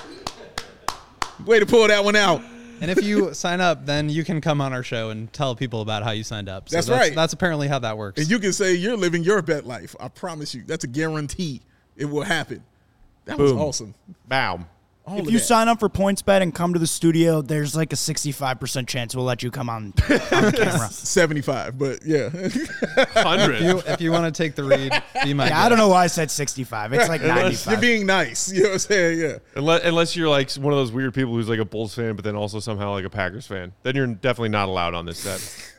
[1.46, 2.42] Way to pull that one out.
[2.80, 5.80] And if you sign up, then you can come on our show and tell people
[5.80, 6.68] about how you signed up.
[6.68, 7.14] So That's right.
[7.14, 8.20] That's apparently how that works.
[8.20, 9.94] And you can say you're living your bet life.
[10.00, 10.64] I promise you.
[10.66, 11.60] That's a guarantee.
[11.96, 12.64] It will happen.
[13.26, 13.94] That was awesome.
[14.28, 14.66] Bow.
[15.06, 15.44] All If you that.
[15.44, 19.26] sign up for PointsBet and come to the studio, there's like a 65% chance we'll
[19.26, 20.18] let you come on, on
[20.52, 20.88] camera.
[20.88, 22.30] 75, but yeah.
[23.12, 23.60] Hundred.
[23.62, 26.04] you, if you want to take the read, be my Yeah, I don't know why
[26.04, 26.94] I said 65.
[26.94, 27.72] It's like ninety-five.
[27.72, 28.50] You're being nice.
[28.50, 29.18] You know what I'm saying?
[29.20, 29.38] Yeah.
[29.56, 32.24] Unless, unless you're like one of those weird people who's like a Bulls fan, but
[32.24, 35.73] then also somehow like a Packers fan, then you're definitely not allowed on this set.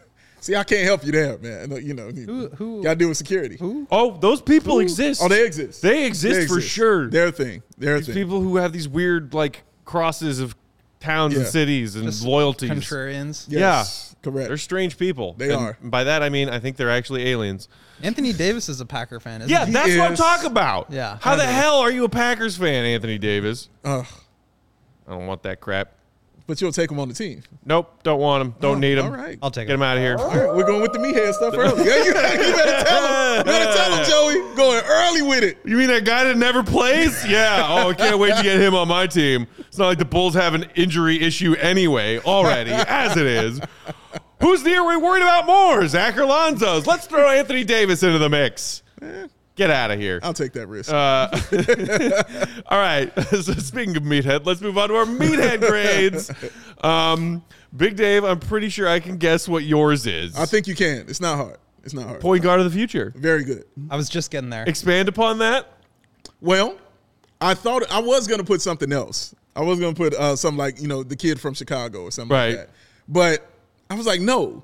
[0.45, 1.69] See, I can't help you there, man.
[1.71, 3.57] No, You know, Who- who- got to do with security.
[3.59, 3.87] Who?
[3.89, 5.19] Oh, those people exist.
[5.23, 5.81] Oh, they exist.
[5.81, 7.09] They exist for sure.
[7.09, 7.63] Their thing.
[7.79, 8.13] Their These thing.
[8.15, 10.55] people who have these weird like crosses of
[10.99, 12.69] towns and cities and Just loyalties.
[12.69, 13.45] Contrarians.
[13.47, 14.49] Yes, correct.
[14.49, 15.33] They're strange people.
[15.35, 15.77] They And are.
[15.81, 17.67] By that I mean I think they're actually aliens.
[18.03, 19.71] Anthony Davis is a Packer fan, isn't Yeah, he?
[19.73, 20.91] that's what I'm talking about.
[20.91, 23.69] Yeah, How the hell are you a Packers fan, Anthony Davis?
[23.83, 24.05] Ugh.
[25.07, 25.93] I don't want that crap.
[26.47, 27.41] But you'll take them on the team.
[27.65, 28.55] Nope, don't want him.
[28.59, 29.05] Don't Oh, need him.
[29.05, 29.37] All right.
[29.41, 29.75] I'll take Get it.
[29.75, 30.15] him out of here.
[30.17, 31.83] All right, we're going with the meathead stuff early.
[31.85, 33.37] Yeah, you, you better tell him.
[33.39, 34.55] You better tell him, Joey.
[34.55, 35.57] Going early with it.
[35.65, 37.25] You mean that guy that never plays?
[37.27, 37.65] Yeah.
[37.67, 39.47] Oh, I can't wait to get him on my team.
[39.59, 43.59] It's not like the Bulls have an injury issue anyway, already, as it is.
[44.41, 45.87] Who's the year we worried about more?
[45.87, 46.85] Zach or Lonzo's?
[46.85, 48.83] Let's throw Anthony Davis into the mix.
[49.01, 50.19] Eh, Get out of here.
[50.21, 50.91] I'll take that risk.
[50.91, 51.29] Uh,
[52.67, 53.11] All right.
[53.35, 56.31] So speaking of meathead, let's move on to our meathead grades.
[56.83, 57.43] Um,
[57.75, 60.35] Big Dave, I'm pretty sure I can guess what yours is.
[60.37, 61.05] I think you can.
[61.07, 61.57] It's not hard.
[61.83, 62.19] It's not hard.
[62.21, 63.13] Point guard of the future.
[63.15, 63.65] Very good.
[63.89, 64.63] I was just getting there.
[64.63, 65.67] Expand upon that.
[66.41, 66.77] Well,
[67.41, 69.35] I thought I was going to put something else.
[69.55, 72.11] I was going to put uh, something like, you know, the kid from Chicago or
[72.11, 72.47] something Right.
[72.49, 72.69] like that.
[73.07, 73.47] But
[73.89, 74.63] I was like, no,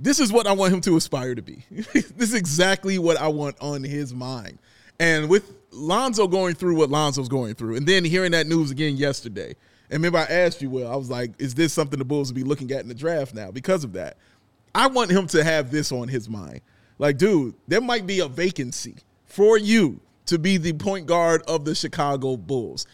[0.00, 1.62] this is what I want him to aspire to be.
[1.70, 4.58] this is exactly what I want on his mind.
[4.98, 8.96] And with Lonzo going through what Lonzo's going through, and then hearing that news again
[8.96, 9.54] yesterday,
[9.90, 12.36] and remember I asked you, well, I was like, is this something the Bulls will
[12.36, 14.16] be looking at in the draft now because of that?
[14.74, 16.60] I want him to have this on his mind.
[16.98, 21.64] Like, dude, there might be a vacancy for you to be the point guard of
[21.64, 22.86] the Chicago Bulls.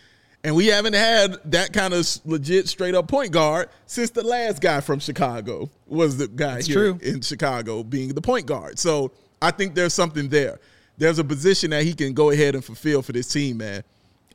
[0.46, 4.62] And we haven't had that kind of legit straight up point guard since the last
[4.62, 6.98] guy from Chicago was the guy here true.
[7.02, 8.78] in Chicago being the point guard.
[8.78, 9.10] So
[9.42, 10.60] I think there's something there.
[10.98, 13.82] There's a position that he can go ahead and fulfill for this team, man.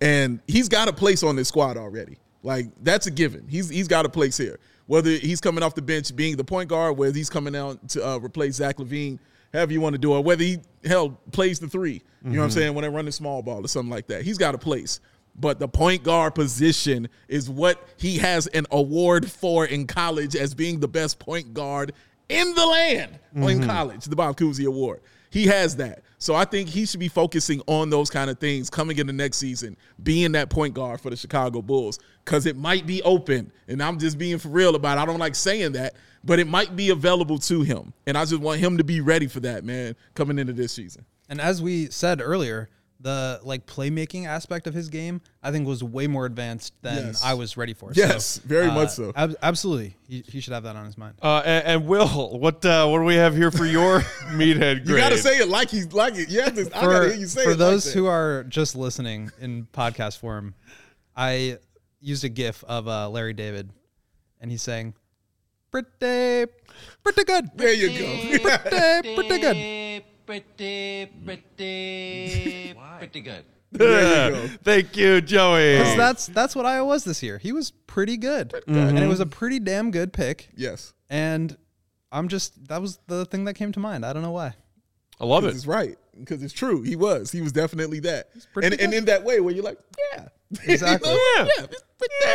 [0.02, 2.18] And he's got a place on this squad already.
[2.44, 3.48] Like that's a given.
[3.48, 4.60] He's he's got a place here.
[4.88, 8.06] Whether he's coming off the bench being the point guard, whether he's coming out to
[8.06, 9.18] uh, replace Zach LaVine,
[9.54, 12.44] however you want to do it, whether he hell plays the 3 You know what
[12.44, 12.74] I'm saying?
[12.74, 15.00] When they run the small ball or something like that, he's got a place.
[15.42, 20.54] But the point guard position is what he has an award for in college as
[20.54, 21.94] being the best point guard
[22.30, 23.66] in the land in mm-hmm.
[23.66, 25.02] college, the Bob Cousy Award.
[25.32, 26.04] He has that.
[26.20, 29.14] So I think he should be focusing on those kind of things coming in the
[29.14, 33.52] next season, being that point guard for the Chicago Bulls, because it might be open.
[33.68, 35.02] And I'm just being for real about it.
[35.02, 37.94] I don't like saying that, but it might be available to him.
[38.06, 41.06] And I just want him to be ready for that, man, coming into this season.
[41.28, 42.70] And as we said earlier,
[43.02, 47.24] the like playmaking aspect of his game, I think was way more advanced than Yes.
[47.24, 47.92] I was ready for.
[47.96, 49.12] Yes, very much so.
[49.16, 51.16] ab- absolutely, he, he should have that on his mind.
[51.22, 54.88] Uh, and, and Will, what uh, what do we have here for your meathead grade?
[54.88, 56.30] You got to say it like he's like it.
[56.30, 57.54] You have to, I got to for hear you say for it.
[57.54, 58.10] For those like who that.
[58.10, 60.54] are just listening in podcast form,
[61.16, 61.58] I
[62.00, 63.72] used a GIF of uh, Larry David,
[64.40, 64.94] and he's saying,
[65.72, 66.52] "Pretty,
[67.04, 67.90] pretty good, There you
[68.40, 68.50] go.
[68.50, 69.81] pretty, pretty good."
[70.32, 73.44] Pretty, pretty, pretty good.
[73.74, 74.48] There you go.
[74.64, 75.78] Thank you, Joey.
[75.78, 77.38] 'Cause that's that's what I was this year.
[77.38, 79.30] He was pretty good, and it was a mm-hmm.
[79.32, 80.48] pretty damn good pick.
[80.56, 80.94] yes.
[81.10, 81.58] And
[82.14, 84.06] I'm just that was the thing that came to mind.
[84.06, 84.54] I don't know why.
[85.20, 85.50] I love it.
[85.54, 85.98] it's right.
[86.18, 86.82] Because it's true.
[86.82, 87.30] He was.
[87.34, 88.30] He was definitely that.
[88.54, 88.98] pretty And, and good.
[89.00, 89.80] in that way where you're like,
[90.14, 90.30] yeah,
[90.66, 91.10] Exactly.
[91.22, 91.48] You know?
[91.60, 91.68] Yeah.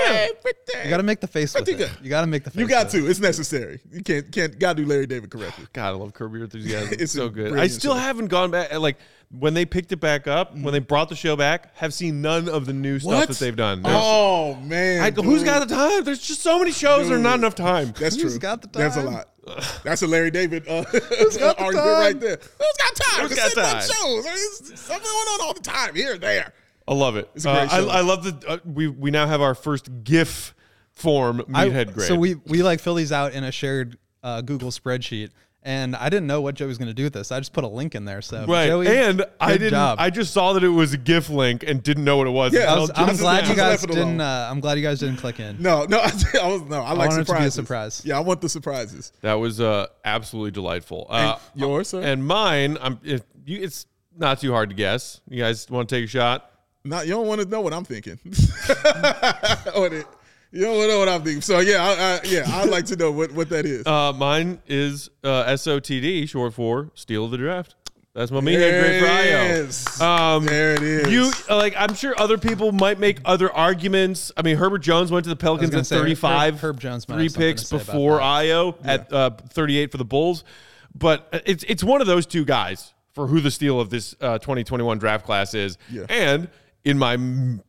[0.00, 0.85] yeah, pretty, pretty.
[0.85, 1.90] You got to make the face with it.
[2.00, 2.61] You got to make the face.
[2.61, 3.00] You got with it.
[3.00, 3.11] to.
[3.11, 3.81] It's necessary.
[3.90, 5.66] You can't can't got to do Larry David correctly.
[5.72, 6.90] God, I love Curb Your Enthusiasm.
[6.92, 7.59] It's It's so good.
[7.59, 7.98] I still show.
[7.98, 8.72] haven't gone back.
[8.79, 8.98] Like
[9.33, 12.48] when they picked it back up, when they brought the show back, have seen none
[12.48, 13.83] of the new stuff that they've done.
[13.83, 15.46] There's- Oh man, I, who's dude.
[15.46, 16.05] got the time?
[16.05, 17.09] There's just so many shows.
[17.09, 17.92] There's not enough time.
[17.98, 18.38] That's Who's true.
[18.38, 18.83] got the time?
[18.83, 19.29] That's a lot.
[19.83, 22.00] That's a Larry David uh, got the argument time?
[22.00, 22.37] right there.
[22.37, 23.22] Who's got time?
[23.22, 23.81] Who's to got sit on time?
[23.83, 24.26] shows?
[24.26, 24.37] I mean,
[24.70, 26.52] it's something going on all the time here and there.
[26.88, 27.29] I love it.
[27.35, 27.88] It's a great Uh, I, show.
[27.88, 28.49] I love the.
[28.49, 30.55] Uh, we we now have our first GIF
[30.92, 32.07] form I- meathead grade.
[32.09, 35.31] So we we like fill these out in a shared uh, Google spreadsheet,
[35.62, 37.31] and I didn't know what Joey was going to do with this.
[37.33, 38.22] I just put a link in there.
[38.22, 39.70] So right, Joey, and I didn't.
[39.70, 39.99] job.
[40.01, 42.53] I just saw that it was a GIF link and didn't know what it was.
[42.55, 44.07] Yeah, I was, I'm glad you guys left it alone.
[44.07, 44.20] didn't.
[44.20, 45.61] Uh, I'm glad you guys didn't click in.
[45.61, 46.05] No, no, I,
[46.46, 46.83] was no.
[46.83, 47.55] I like wanted it to be a surprises.
[47.55, 48.03] surprise.
[48.05, 49.12] Yeah, I want the surprises.
[49.22, 51.07] That was uh, absolutely delightful.
[51.11, 52.01] Uh, yours, sir?
[52.01, 52.79] and mine.
[52.81, 53.01] I'm.
[53.05, 55.20] If you, it's not too hard to guess.
[55.29, 56.51] You guys want to take a shot?
[56.88, 58.18] Not you don't want to know what I'm thinking.
[59.75, 60.05] Or the-
[60.53, 61.42] you don't want to know what I'm thinking.
[61.42, 63.87] So yeah, I, I, yeah, I'd like to know what, what that is.
[63.87, 67.75] Uh, mine is uh, SOTD, short for Steal of the Draft.
[68.14, 69.59] That's my meathead There grade for Ayo.
[69.66, 70.01] is.
[70.01, 71.09] Um, There it is.
[71.12, 71.75] You like?
[71.77, 74.33] I'm sure other people might make other arguments.
[74.38, 76.61] I mean, Herbert Jones went to the Pelicans gonna at say, Herb- 35.
[76.61, 78.22] Herb Jones might three have picks to say before that.
[78.22, 80.44] Ayo at uh, 38 for the Bulls.
[80.94, 84.14] But uh, it's it's one of those two guys for who the steal of this
[84.22, 85.77] uh, 2021 draft class is.
[85.90, 86.07] Yeah.
[86.09, 86.49] And
[86.87, 87.16] in my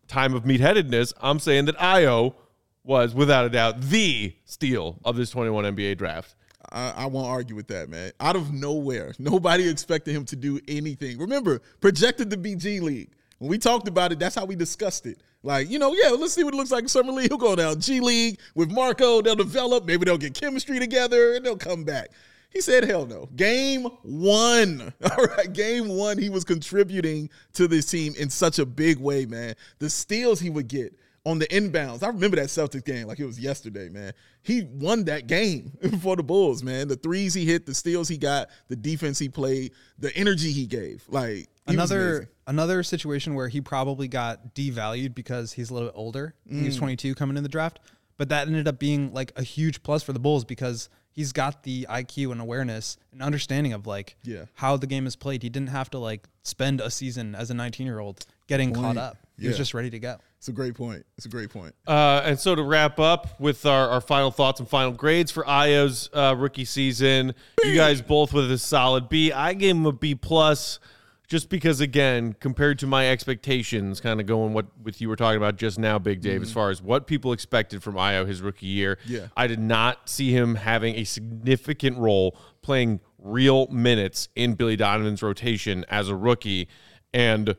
[0.08, 2.36] time of meatheadedness, I'm saying that Ayo
[2.84, 6.36] was without a doubt the steal of this 21 NBA draft.
[6.72, 8.12] I, I won't argue with that, man.
[8.20, 11.18] Out of nowhere, nobody expected him to do anything.
[11.18, 13.10] Remember, projected the BG League.
[13.40, 15.20] When we talked about it, that's how we discussed it.
[15.42, 17.30] Like, you know, yeah, let's see what it looks like in Summer League.
[17.30, 19.24] He'll go down G League with Marko.
[19.24, 19.86] They'll develop.
[19.86, 22.10] Maybe they'll get chemistry together and they'll come back.
[22.58, 23.30] He said, hell no.
[23.36, 24.91] Game one.
[25.12, 25.54] All right.
[25.54, 29.54] Game one, he was contributing to this team in such a big way, man.
[29.78, 32.02] The steals he would get on the inbounds.
[32.02, 34.13] I remember that Celtics game like it was yesterday, man.
[34.41, 36.88] He won that game for the Bulls, man.
[36.88, 40.65] The threes he hit, the steals he got, the defense he played, the energy he
[40.65, 41.04] gave.
[41.08, 45.96] Like he another another situation where he probably got devalued because he's a little bit
[45.96, 46.34] older.
[46.50, 46.65] He Mm.
[46.65, 47.80] was 22 coming in the draft,
[48.17, 51.64] but that ended up being like a huge plus for the Bulls because he's got
[51.64, 54.46] the IQ and awareness and understanding of like Yeah.
[54.54, 55.42] how the game is played.
[55.44, 58.96] He didn't have to like spend a season as a 19 year old getting caught
[58.98, 59.18] up.
[59.40, 60.18] He was just ready to go.
[60.38, 61.04] It's a great point.
[61.18, 61.74] It's a great point.
[61.88, 65.44] Uh, and so to wrap up with our, our final thoughts and final grades for
[65.44, 69.32] Ayo's uh, rookie season, you guys both with a solid B.
[69.32, 70.80] I gave him a B plus,
[71.28, 75.38] just because again, compared to my expectations, kind of going what with you were talking
[75.38, 76.54] about just now, Big Dave, as mm-hmm.
[76.54, 78.98] far as what people expected from Ayo his rookie year.
[79.06, 79.28] Yeah.
[79.36, 85.22] I did not see him having a significant role playing real minutes in Billy Donovan's
[85.22, 86.70] rotation as a rookie,
[87.13, 87.56] and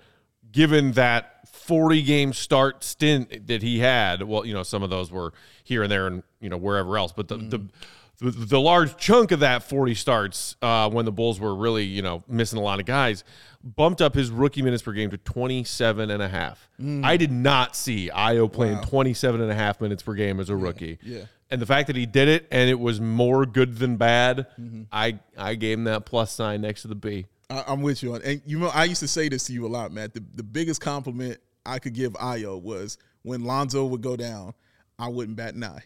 [0.50, 5.12] given that 40 game start stint that he had, well, you know, some of those
[5.12, 7.66] were here and there and, you know, wherever else, but the, the, mm-hmm.
[8.20, 12.02] The, the large chunk of that 40 starts uh, when the Bulls were really, you
[12.02, 13.22] know, missing a lot of guys
[13.62, 16.68] bumped up his rookie minutes per game to 27 and a half.
[17.02, 20.56] I did not see Ayo playing 27 and a half minutes per game as a
[20.56, 20.98] rookie.
[21.02, 21.24] yeah.
[21.50, 24.46] And the fact that he did it and it was more good than bad,
[24.92, 27.26] I, I gave him that plus sign next to the B.
[27.48, 29.66] I, I'm with you on, and you know, I used to say this to you
[29.66, 30.12] a lot, Matt.
[30.12, 34.52] The, the biggest compliment I could give Ayo was when Lonzo would go down,
[34.98, 35.84] I wouldn't bat an eye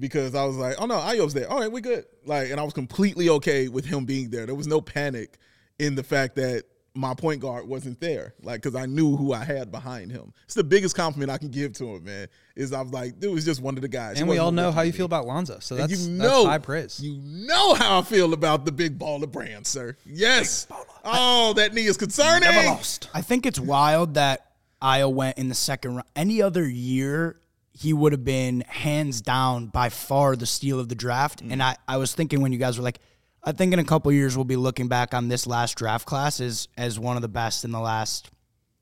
[0.00, 1.48] because I was like, oh no, Ayo's there.
[1.48, 2.06] All right, we're good.
[2.24, 4.46] Like, and I was completely okay with him being there.
[4.46, 5.38] There was no panic
[5.78, 9.44] in the fact that my point guard wasn't there, like, because I knew who I
[9.44, 10.32] had behind him.
[10.44, 12.26] It's the biggest compliment I can give to him, man.
[12.56, 14.18] Is I was like, it was just one of the guys.
[14.20, 14.96] And we all know how you me.
[14.96, 15.60] feel about Lonzo.
[15.60, 16.98] So And that's, you that's know, high praise.
[17.00, 19.96] You know how I feel about the big baller brand, sir.
[20.04, 20.66] Yes.
[21.04, 22.48] Oh, that knee is concerning.
[22.48, 24.46] I think it's wild that
[24.82, 26.08] Ayo went in the second round.
[26.16, 27.39] Any other year,
[27.80, 31.42] he would have been hands down by far the steal of the draft.
[31.42, 31.52] Mm.
[31.52, 32.98] And I, I was thinking when you guys were like,
[33.42, 36.40] I think in a couple years we'll be looking back on this last draft class
[36.40, 38.30] as as one of the best in the last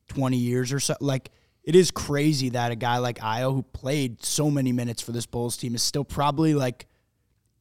[0.09, 0.95] twenty years or so.
[0.99, 1.31] Like
[1.63, 5.25] it is crazy that a guy like Ayo who played so many minutes for this
[5.25, 6.87] Bulls team is still probably like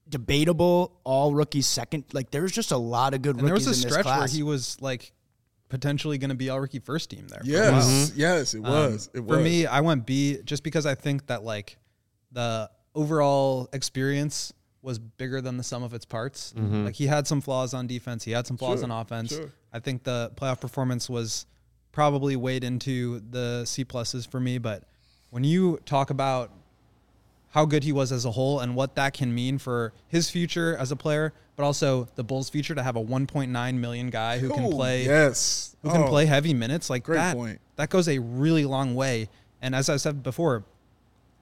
[0.08, 2.02] debatable all rookies second.
[2.12, 4.32] Like there's just a lot of good and there rookies was a stretch where class.
[4.32, 5.12] he was like
[5.68, 7.40] potentially going to be all rookie first team there.
[7.40, 9.10] for a Yes, yes, it Um, was.
[9.14, 9.36] it was.
[9.38, 11.76] For me, I went B just because I think that like
[12.32, 14.52] the overall experience
[14.82, 16.54] was bigger than the sum of its parts.
[16.56, 19.30] Like he had some flaws on defense, he had some flaws Sure, on offense.
[19.30, 19.52] sure.
[19.72, 21.46] I think the playoff performance was
[21.92, 24.58] probably weighed into the C pluses for me.
[24.58, 24.84] But
[25.30, 26.52] when you talk about
[27.50, 30.76] how good he was as a whole and what that can mean for his future
[30.76, 34.50] as a player, but also the Bulls' future to have a 1.9 million guy who
[34.50, 35.74] can Ooh, play Yes.
[35.82, 37.34] who can Oh, play heavy minutes like great that.
[37.34, 37.60] point.
[37.76, 39.28] That goes a really long way
[39.60, 40.64] And as I said before,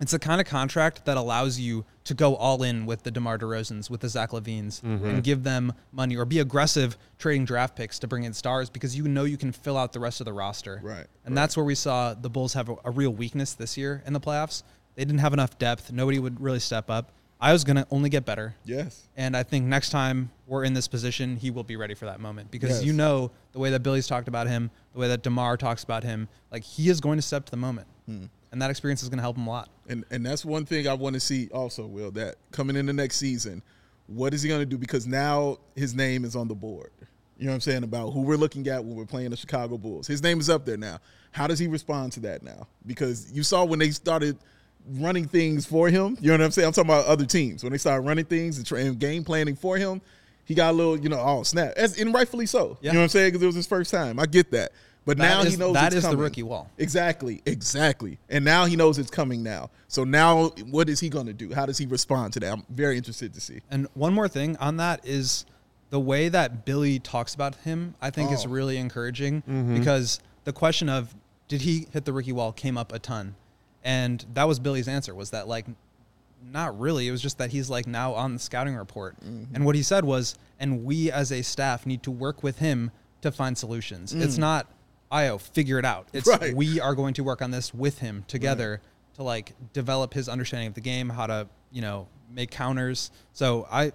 [0.00, 3.38] it's the kind of contract that allows you to go all in with the DeMar
[3.38, 5.04] DeRozans, with the Zach LaVines, mm-hmm.
[5.06, 8.94] and give them money or be aggressive trading draft picks to bring in stars because
[8.96, 10.80] you know you can fill out the rest of the roster.
[10.82, 14.02] Right, And that's where we saw the Bulls have a, a real weakness this year
[14.06, 14.62] in the playoffs.
[14.96, 15.92] They didn't have enough depth.
[15.92, 17.12] Nobody would really step up.
[17.38, 18.54] I was going to only get better.
[18.64, 19.06] Yes.
[19.16, 22.18] And I think next time we're in this position, he will be ready for that
[22.18, 22.84] moment because Yes.
[22.84, 26.02] you know the way that Billy's talked about him, the way that DeMar talks about
[26.02, 27.86] him, like he is going to step to the moment.
[28.06, 28.24] Hmm.
[28.52, 29.68] And that experience is going to help him a lot.
[29.86, 32.92] And and that's one thing I want to see also, Will, that coming in the
[32.94, 33.62] next season,
[34.06, 34.78] what is he going to do?
[34.78, 36.90] Because now his name is on the board.
[37.36, 39.76] You know what I'm saying about who we're looking at when we're playing the Chicago
[39.76, 40.06] Bulls.
[40.06, 41.00] His name is up there now.
[41.32, 42.66] How does he respond to that now?
[42.86, 44.38] Because you saw when they started
[44.94, 46.16] running things for him.
[46.20, 46.66] You know what I'm saying?
[46.66, 49.56] I'm talking about other teams when they started running things and, tra- and game planning
[49.56, 50.00] for him.
[50.44, 52.78] He got a little, you know, oh snap, As, and rightfully so.
[52.80, 52.90] Yeah.
[52.90, 53.28] You know what I'm saying?
[53.32, 54.20] Because it was his first time.
[54.20, 54.70] I get that,
[55.04, 56.70] but That now is- he knows that is the rookie wall.
[56.78, 58.18] Exactly, exactly.
[58.28, 59.70] And now he knows it's coming now.
[59.88, 61.52] So now what is he going to do?
[61.52, 62.52] How does he respond to that?
[62.52, 63.60] I'm very interested to see.
[63.72, 65.46] And one more thing on that is
[65.90, 68.50] the way that Billy talks about him, I think is Oh.
[68.50, 69.78] really encouraging Mm-hmm.
[69.78, 71.12] because the question of
[71.48, 73.34] did he hit the rookie wall came up a ton.
[73.86, 75.64] And that was Billy's answer was that like
[76.52, 77.08] not really.
[77.08, 79.18] It was just that he's like now on the scouting report.
[79.20, 79.54] Mm-hmm.
[79.54, 82.90] And what he said was, and we as a staff need to work with him
[83.22, 84.12] to find solutions.
[84.12, 84.66] It's not
[85.10, 86.08] Ayo, figure it out.
[86.12, 86.40] It's Mm.
[86.40, 86.54] Right.
[86.54, 88.80] we are going to work on this with him together
[89.14, 93.10] to like develop his understanding of the game, how to, you know, make counters.
[93.32, 93.92] So I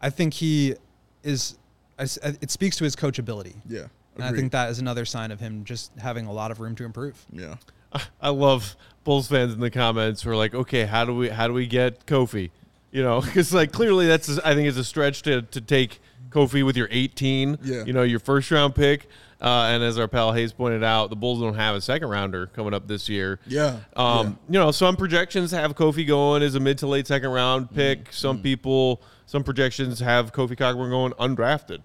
[0.00, 0.74] I think he
[1.22, 1.56] is
[1.98, 3.56] it speaks to his coachability.
[3.68, 3.86] Yeah,
[4.16, 6.74] And I think that is another sign of him just having a lot of room
[6.76, 7.24] to improve.
[7.32, 7.56] Yeah,
[8.20, 11.46] I love Bulls fans in the comments who are like, okay, how do we how
[11.46, 12.50] do we get Kofi?
[12.90, 16.64] You know, because like clearly that's I think it's a stretch to to take Kofi
[16.64, 17.58] with your 18.
[17.62, 17.84] Yeah.
[17.84, 19.06] You know, your first round pick.
[19.40, 22.48] Uh, and as our pal Hayes pointed out, the Bulls don't have a second rounder
[22.48, 23.38] coming up this year.
[23.46, 27.30] Yeah, Um, You know, some projections have Kofi going as a mid to late second
[27.30, 28.12] round pick.
[28.12, 31.78] Some people, some projections have Kofi Cockburn going undrafted.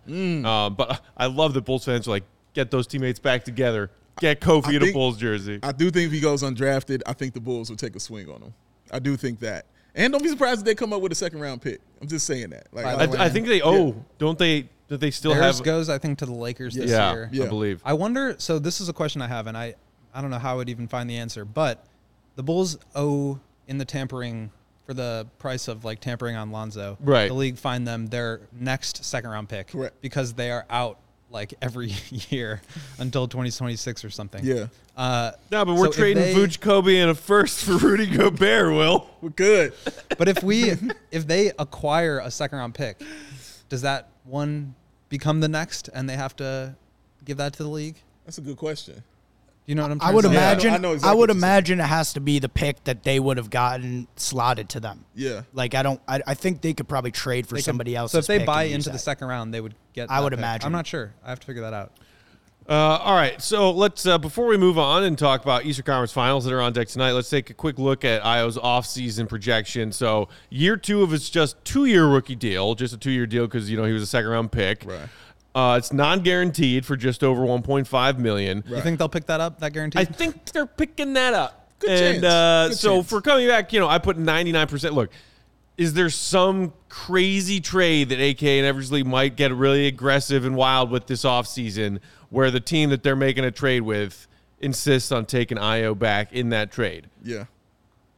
[0.44, 2.24] Um, but I love that Bulls fans are like,
[2.56, 3.92] get those teammates back together.
[4.20, 5.60] Get Kofi I in a Bulls jersey.
[5.64, 8.30] I do think if he goes undrafted, I think the Bulls will take a swing
[8.30, 8.54] on him.
[8.92, 9.66] I do think that.
[9.96, 11.80] And don't be surprised if they come up with a second round pick.
[12.02, 12.68] I'm just saying that.
[12.72, 14.06] Like, I, I, I think they oh, owe.
[14.18, 14.70] Don't they?
[14.88, 15.66] Do they still Theirs have?
[15.66, 17.30] goes, I think, to the Lakers this yeah, year.
[17.32, 17.46] Yeah.
[17.46, 17.82] I believe.
[17.86, 18.36] I wonder.
[18.38, 19.76] So this is a question I have, and I,
[20.14, 21.46] I don't know how I would even find the answer.
[21.46, 21.86] But
[22.36, 24.52] the Bulls owe in the tampering
[24.86, 26.98] for the price of like tampering on Lonzo.
[27.00, 27.28] Right.
[27.28, 29.68] The league fined them their next second round pick.
[29.68, 30.02] Correct.
[30.02, 31.00] Because they are out
[31.34, 31.94] like every
[32.30, 32.62] year
[33.00, 34.46] until 2026 or something.
[34.46, 38.06] yeah, Uh, no, but we're so trading they- Vooch Coby and a first for Rudy
[38.06, 38.72] Gobert.
[38.74, 39.74] Will we're good.
[40.18, 40.72] But if we
[41.12, 43.02] if they acquire a second round pick,
[43.68, 44.76] does that one
[45.10, 46.76] become the next, and they have to
[47.26, 47.96] give that to the league?
[48.26, 49.04] That's a good question.
[49.66, 50.34] You know what I'm I would to say?
[50.34, 50.72] Yeah, I know- imagine.
[50.72, 51.38] I I, know exactly would what saying.
[51.44, 55.06] imagine it has to be the pick that they would have gotten slotted to them.
[55.16, 56.02] Yeah, Like I don't.
[56.08, 58.12] I, I think they could probably trade for They could- somebody else.
[58.12, 60.12] So if they buy into the second round, they would get.
[60.12, 60.40] I that would pick.
[60.40, 60.66] imagine.
[60.66, 61.14] I'm not sure.
[61.24, 61.94] I have to figure that out.
[62.68, 66.14] Uh, all right, so let's uh, before we move on and talk about Eastern Conference
[66.14, 67.12] Finals that are on deck tonight.
[67.12, 69.92] Let's take a quick look at Io's offseason projection.
[69.92, 73.48] So year two of his just two year rookie deal, just a two year deal
[73.48, 74.86] because you know he was a second round pick.
[74.86, 75.10] Right.
[75.56, 78.64] Uh, it's non guaranteed for just over 1.5 million.
[78.68, 79.60] You think they'll pick that up?
[79.60, 80.00] That guarantee?
[80.00, 81.70] I think they're picking that up.
[81.80, 82.26] Good and chance.
[82.26, 83.10] Uh, Good so chance.
[83.10, 84.94] for coming back, you know, I put 99%.
[84.94, 85.12] Look,
[85.78, 90.90] is there some crazy trade that AK and Eversley might get really aggressive and wild
[90.90, 92.00] with this offseason
[92.30, 94.28] where the team that they're making a trade with
[94.60, 97.08] insists on taking Ayo back in that trade?
[97.24, 97.46] yeah.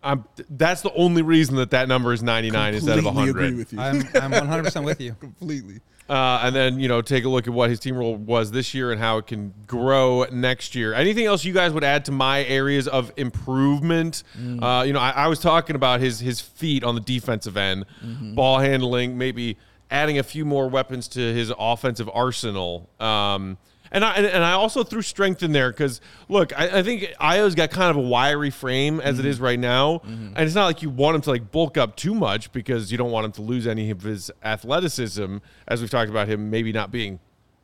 [0.03, 3.45] I'm, that's the only reason that that number is 99 instead of Completely 100.
[3.47, 3.79] agree with you.
[3.79, 5.15] I'm I'm 100 percent with you.
[5.19, 5.79] Completely.
[6.07, 8.75] Uh, and then you know take a look at what his team role was this
[8.75, 10.93] year and how it can grow next year.
[10.93, 14.23] Anything else you guys would add to my areas of improvement?
[14.61, 17.85] Uh, you know, I, I was talking about his his feet on the defensive end,
[18.35, 19.57] ball handling, maybe
[19.89, 22.87] adding a few more weapons to his offensive arsenal.
[22.99, 23.57] Um,
[23.91, 27.55] and I and, I also threw strength in there because look, I, I think Ayo's
[27.55, 30.81] got kind of a wiry frame as it is right now, and it's not like
[30.81, 33.41] you want him to like bulk up too much because you don't want him to
[33.41, 37.19] lose any of his athleticism, as we've talked about him maybe not being,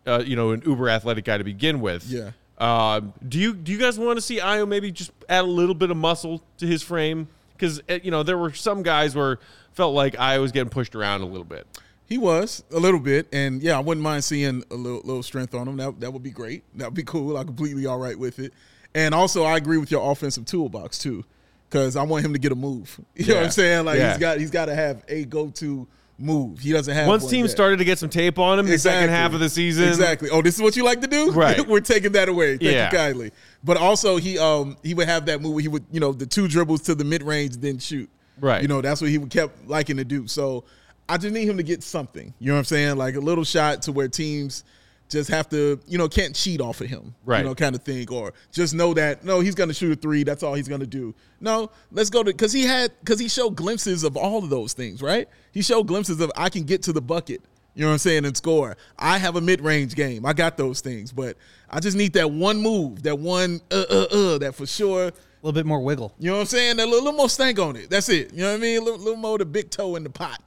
[0.06, 2.06] uh, you know, an uber athletic guy to begin with.
[2.06, 2.32] Yeah.
[2.58, 5.74] Um, do you do you guys want to see Ayo maybe just add a little
[5.76, 7.28] bit of muscle to his frame?
[7.54, 9.40] Because you know there were some guys where
[9.74, 11.66] felt like Ayo was getting pushed around a little bit.
[12.12, 15.56] He was a little bit, and yeah, I wouldn't mind seeing a little, little strength
[15.56, 15.78] on him.
[15.78, 16.64] That that would be great.
[16.78, 17.38] That would be cool.
[17.38, 18.54] I'm completely all right with it.
[18.94, 21.24] And also, I agree with your offensive toolbox too,
[21.70, 23.00] because I want him to get a move.
[23.16, 23.86] You know what I'm saying?
[23.86, 24.10] Like Yeah.
[24.10, 25.88] he's got he's got to have a go to
[26.20, 26.60] move.
[26.60, 27.52] He doesn't have Once one teams yet.
[27.56, 29.88] started to get some tape on him the second half of the season.
[29.88, 30.30] Exactly.
[30.30, 31.32] Oh, this is what you like to do?
[31.32, 31.66] Right.
[31.68, 32.58] We're taking that away.
[32.58, 32.92] Thank Yeah.
[32.92, 33.32] you kindly.
[33.64, 36.26] But also he um he would have that move where he would, you know, the
[36.26, 38.10] two dribbles to the mid range, then shoot.
[38.42, 38.62] Right.
[38.62, 40.28] You know, that's what he would kept liking to do.
[40.28, 40.66] So
[41.12, 42.34] I just need him to get something.
[42.40, 42.96] You know what I'm saying?
[42.96, 44.64] Like a little shot to where teams
[45.10, 47.14] just have to, you know, can't cheat off of him.
[47.26, 47.40] Right.
[47.40, 48.08] You know, kind of thing.
[48.10, 50.24] Or just know that no, he's gonna shoot a three.
[50.24, 51.14] That's all he's gonna do.
[51.42, 54.72] No, let's go to because he had because he showed glimpses of all of those
[54.72, 55.28] things, right?
[55.52, 57.42] He showed glimpses of I can get to the bucket.
[57.76, 58.24] You know what I'm saying?
[58.24, 58.78] And score.
[58.98, 60.26] I have a mid-range game.
[60.26, 61.36] I got those things, but
[61.70, 65.08] I just need that one move, that one uh uh uh, that for sure.
[65.08, 66.14] A little bit more wiggle.
[66.20, 66.80] You know what I'm saying?
[66.80, 67.90] A little, little more stank on it.
[67.90, 68.32] That's it.
[68.32, 68.82] You know what I mean?
[68.82, 70.40] A little, little more the big toe in the pot.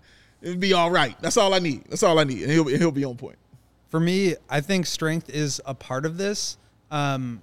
[0.45, 1.17] It'll be all right.
[1.23, 1.85] That's all I need.
[1.89, 3.39] That's all I need, and he'll he'll be on point.
[3.89, 6.59] For me, I think strength is a part of this.
[6.91, 7.43] Um,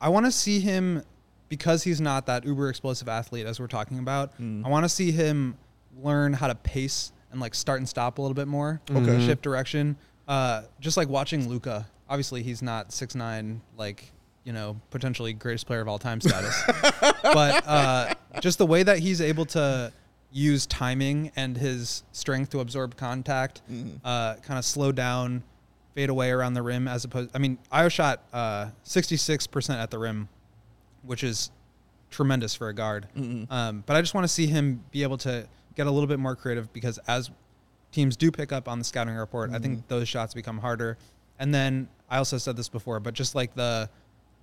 [0.00, 1.04] I want to see him
[1.48, 4.32] because he's not that uber explosive athlete as we're talking about.
[4.64, 5.56] I want to see him
[6.02, 8.80] learn how to pace and like start and stop a little bit more.
[8.90, 9.96] Okay, shift direction.
[10.26, 11.86] Uh, just like watching Luka.
[12.08, 14.10] Obviously, he's not six nine like
[14.44, 16.60] you know potentially greatest player of all time status,
[17.22, 19.92] but uh, just the way that he's able to
[20.32, 23.62] use timing and his strength to absorb contact,
[24.04, 25.42] uh, kind of slow down,
[25.94, 27.30] fade away around the rim as opposed.
[27.34, 30.28] I mean, Ayo shot uh, 66% at the rim,
[31.02, 31.50] which is
[32.10, 33.08] tremendous for a guard.
[33.50, 36.18] Um, but I just want to see him be able to get a little bit
[36.18, 37.30] more creative because as
[37.90, 40.96] teams do pick up on the scouting report, I think those shots become harder.
[41.38, 43.88] And then I also said this before, but just like the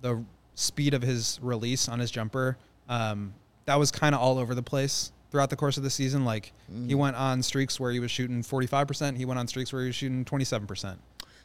[0.02, 0.24] the
[0.54, 2.56] speed of his release on his jumper,
[2.88, 3.34] um,
[3.66, 6.24] that was kind of all over the place throughout the course of the season.
[6.24, 6.52] Like
[6.86, 9.88] he went on streaks where he was shooting 45%, he went on streaks where he
[9.88, 10.96] was shooting 27%.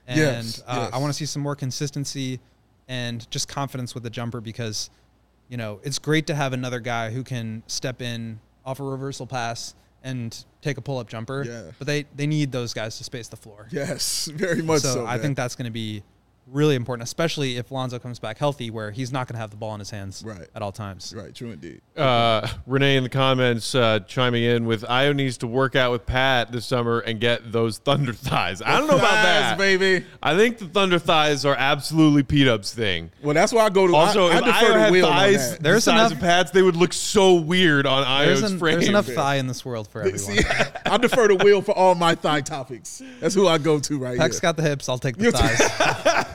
[0.07, 0.93] And Yes, uh, yes.
[0.93, 2.39] I want to see some more consistency
[2.87, 4.89] and just confidence with the jumper because,
[5.49, 9.25] you know, it's great to have another guy who can step in off a reversal
[9.25, 9.73] pass
[10.03, 11.43] and take a pull up jumper.
[11.47, 11.71] Yeah.
[11.79, 13.67] But they, they need those guys to space the floor.
[13.71, 14.93] Yes, very much so.
[14.93, 16.03] so I think that's going to be
[16.47, 19.57] really important, especially if Lonzo comes back healthy, where he's not going to have the
[19.57, 20.47] ball in his hands Right.
[20.55, 21.13] at all times.
[21.15, 21.33] right.
[21.33, 21.81] True indeed.
[21.97, 26.05] Uh, Renee in the comments uh, chiming in with Ayo needs to work out with
[26.05, 28.61] Pat this summer and get those thunder thighs.
[28.61, 30.05] I don't know about that, baby.
[30.21, 33.11] I think the thunder thighs are absolutely Pete Up's thing.
[33.23, 33.95] Well, that's why I go to.
[33.95, 35.57] Also, I, I if defer Ayo to had Will thighs that.
[35.57, 38.59] the There's size enough- of Pat's, they would look so weird on Ayo's There's, an-
[38.59, 38.73] frame.
[38.75, 40.19] there's enough thigh in this world for everyone.
[40.19, 40.39] See,
[40.85, 43.01] I defer to Will for all my thigh topics.
[43.19, 44.41] That's who I go to right Peck's here.
[44.41, 44.87] got the hips.
[44.89, 46.25] I'll take the thighs.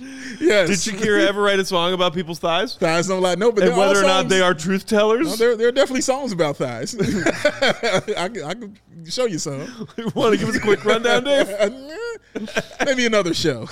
[0.40, 0.84] yes.
[0.84, 2.74] Did Shakira ever write a song about people's thighs?
[2.76, 3.08] thighs?
[3.10, 5.26] I'm like no, but And whether or not they are truth tellers?
[5.26, 6.94] No, there, there are definitely songs about thighs.
[7.00, 8.76] I, can, I can
[9.06, 9.60] show you some.
[10.14, 11.48] Want to give us a quick rundown, Dave?
[12.84, 13.66] Maybe another show.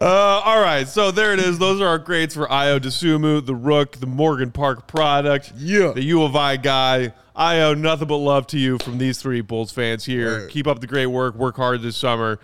[0.00, 1.58] Uh, all right, so there it is.
[1.58, 5.92] Those are our grades for Ayo Dosunmu, the Rook, the Morgan Park product, Yeah.
[5.92, 7.12] the U of I guy.
[7.36, 10.26] I owe nothing but love to you from these three Bulls fans here.
[10.26, 10.50] Word.
[10.50, 11.34] Keep up the great work.
[11.36, 12.40] Work hard this summer.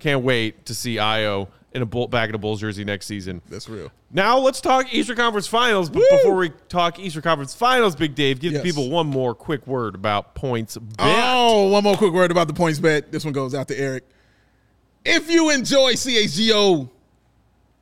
[0.00, 3.40] Can't wait to see Ayo in a bull, back in a Bulls jersey next season.
[3.48, 3.92] That's real.
[4.10, 5.88] Now let's talk Eastern Conference Finals.
[5.88, 6.08] But Woo!
[6.10, 8.62] before we talk Eastern Conference Finals, Big Dave, give Yes.
[8.62, 10.96] people one more quick word about PointsBet.
[10.98, 13.12] Oh, one more quick word about the PointsBet.
[13.12, 14.04] This one goes out to Eric.
[15.04, 16.88] If you enjoy CHGO,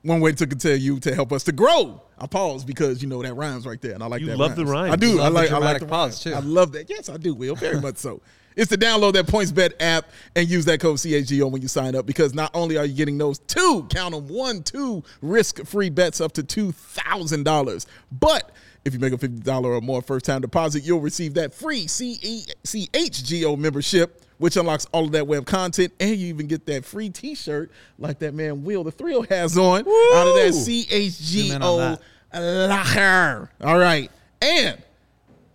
[0.03, 2.01] one way to continue to help us to grow.
[2.21, 4.37] I pause because you know that rhymes right there, and I like You that.
[4.37, 4.91] love the rhyme.
[4.91, 5.15] I do.
[5.15, 5.51] Love I like.
[5.51, 6.41] I like the pause, rhymes.
[6.41, 6.47] too.
[6.47, 6.89] I love that.
[6.89, 7.33] Yes, I do.
[7.33, 8.21] Will very much so.
[8.55, 12.05] It's to download that PointsBet app and use that code CHGO when you sign up
[12.05, 16.33] because not only are you getting those two, count them, one, two risk-free bets up
[16.33, 18.51] to two thousand dollars, but
[18.83, 23.57] if you make a fifty dollar or more first-time deposit, you'll receive that free CHGO
[23.57, 27.69] membership which unlocks all of that web content, and you even get that free T-shirt
[27.99, 31.97] like that man Will the Thrill has on out of that Zoom in on
[32.33, 33.51] CHGO locker.
[33.61, 34.09] All right,
[34.41, 34.81] and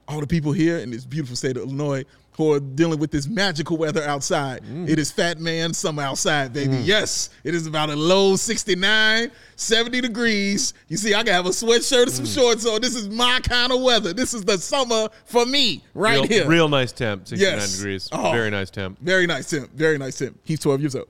[0.06, 2.04] all the people here in this beautiful state of Illinois
[2.36, 4.62] who are dealing with this magical weather outside.
[4.64, 4.88] Mm.
[4.88, 6.74] It is Fat Man Summer outside, baby.
[6.74, 6.86] Mm.
[6.86, 10.74] Yes, it is about a low 69, 70 degrees.
[10.88, 12.34] You see, I can have a sweatshirt and some mm.
[12.34, 12.80] shorts on.
[12.80, 14.12] This is my kind of weather.
[14.12, 16.48] This is the summer for me right real, here.
[16.48, 17.76] real nice temp, 69 Yes.
[17.76, 18.08] degrees.
[18.10, 18.32] Oh.
[18.32, 18.98] Very nice temp.
[19.00, 19.68] Very nice, Tim.
[19.74, 20.36] Very nice, Tim.
[20.42, 21.08] He's 12 years old.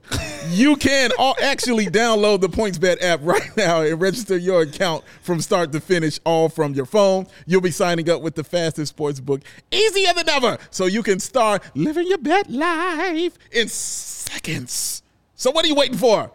[0.49, 1.09] you can
[1.41, 6.19] actually download the PointsBet app right now and register your account from start to finish,
[6.23, 7.25] all from your phone.
[7.47, 11.14] You'll be signing up with the fastest sports book, easier than ever, so you can
[11.19, 15.03] start living your bet life in seconds.
[15.35, 16.31] So what are you waiting for?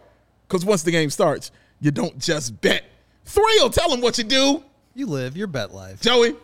[0.47, 2.83] Because once the game starts, you don't just bet.
[3.25, 4.63] Thrill, tell them what you do,
[4.93, 6.01] you live your bet life.
[6.01, 6.35] Joey.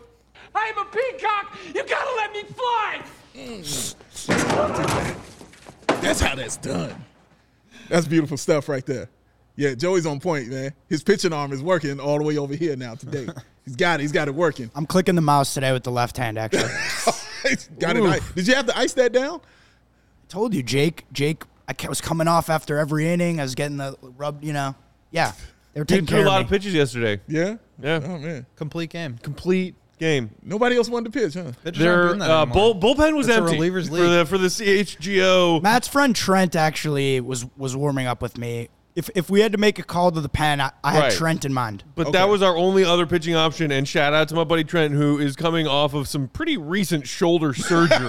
[0.54, 1.56] I'm a peacock!
[1.74, 3.02] You gotta let me fly!
[6.00, 6.94] That's how that's done.
[7.88, 9.08] That's beautiful stuff right there.
[9.56, 10.72] Yeah, Joey's on point, man.
[10.88, 13.28] His pitching arm is working all the way over here now today.
[13.64, 14.02] He's got it.
[14.02, 14.70] He's got it working.
[14.74, 16.38] I'm clicking the mouse today with the left hand.
[16.38, 16.62] Actually,
[17.42, 18.02] He's got it.
[18.02, 19.40] ice- Did you have to ice that down?
[19.40, 21.04] I told you, Jake.
[21.12, 23.40] Jake, I was coming off after every inning.
[23.40, 24.42] I was getting the rub.
[24.44, 24.74] You know,
[25.10, 25.32] yeah,
[25.74, 27.20] they were taking Dude threw care a lot of of pitches yesterday.
[27.28, 27.56] Yeah.
[27.80, 28.00] Yeah.
[28.04, 28.46] Oh man.
[28.56, 29.18] Complete game.
[29.22, 30.30] Complete game.
[30.42, 31.52] Nobody else wanted to pitch, huh?
[31.64, 34.48] Pitchers aren't Their uh, bull, bullpen was It's a empty relievers for the for the
[34.48, 35.62] CHGO.
[35.62, 38.68] Matt's friend Trent actually was was warming up with me.
[38.98, 41.12] If if we had to make a call to the pen, I, I had Right.
[41.12, 41.84] Trent in mind.
[41.94, 42.18] But Okay.
[42.18, 43.70] that was our only other pitching option.
[43.70, 47.06] And shout out to my buddy Trent, who is coming off of some pretty recent
[47.06, 48.08] shoulder surgery.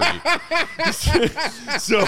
[1.78, 2.04] so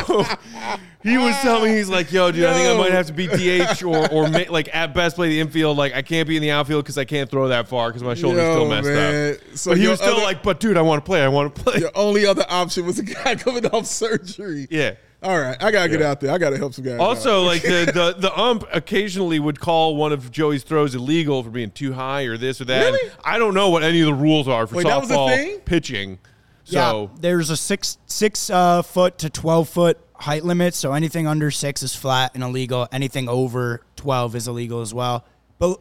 [1.02, 2.78] he was telling me, he's like, yo, dude, I think I Yo.
[2.78, 5.76] might have to be DH or, or ma- like at best play the infield.
[5.76, 8.14] Like, I can't be in the outfield because I can't throw that far because my
[8.14, 9.34] shoulder's Yo, still messed man.
[9.34, 9.38] up.
[9.56, 11.22] So but he your was still other- like, but dude, I want to play.
[11.22, 11.78] I want to play.
[11.80, 14.66] Your only other option was a guy coming off surgery.
[14.70, 14.94] Yeah.
[15.22, 16.32] All right, I gotta get out there.
[16.32, 16.94] I gotta help some guys.
[16.94, 17.00] out.
[17.00, 21.50] Also, like the, the the ump occasionally would call one of Joey's throws illegal for
[21.50, 22.84] being too high or this or that.
[22.86, 23.00] Really?
[23.08, 25.14] And I don't know what any of the rules are for Wait, that was a
[25.14, 25.60] softball thing?
[25.60, 26.18] pitching.
[26.66, 30.74] yeah, So there's a six six uh, foot to twelve foot height limit.
[30.74, 32.88] So anything under six is flat and illegal.
[32.90, 35.24] Anything over twelve is illegal as well.
[35.58, 35.78] But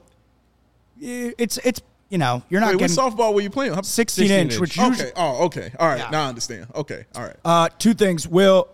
[0.99, 3.73] it's it's you know you're not Wait, what softball were you playing?
[3.73, 4.61] How- 16, 16 inch, inch.
[4.61, 5.11] which usually Okay.
[5.15, 5.71] Oh, okay.
[5.79, 5.97] All right.
[5.99, 6.09] Yeah.
[6.09, 6.67] Now I understand.
[6.75, 7.05] Okay.
[7.15, 7.35] All right.
[7.43, 8.27] Uh, two things.
[8.27, 8.67] Will,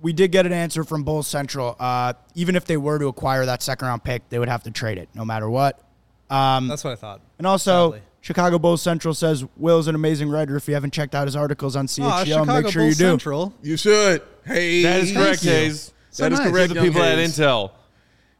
[0.00, 1.76] we did get an answer from Bulls Central.
[1.78, 4.70] Uh, even if they were to acquire that second round pick, they would have to
[4.70, 5.80] trade it no matter what.
[6.28, 7.20] That's what I thought.
[7.38, 8.02] And also, Sadly.
[8.20, 10.56] Chicago Bulls Central says Will's an amazing writer.
[10.56, 13.04] If you haven't checked out his articles on CHGO, Aw, Chicago make sure Bulls you
[13.06, 13.10] do.
[13.10, 13.54] Central.
[13.62, 14.22] You should.
[14.44, 15.42] Hey, that is correct.
[15.44, 15.92] Hayes.
[16.10, 16.50] So That is nice.
[16.50, 16.74] correct.
[16.74, 17.70] The people young at Intel.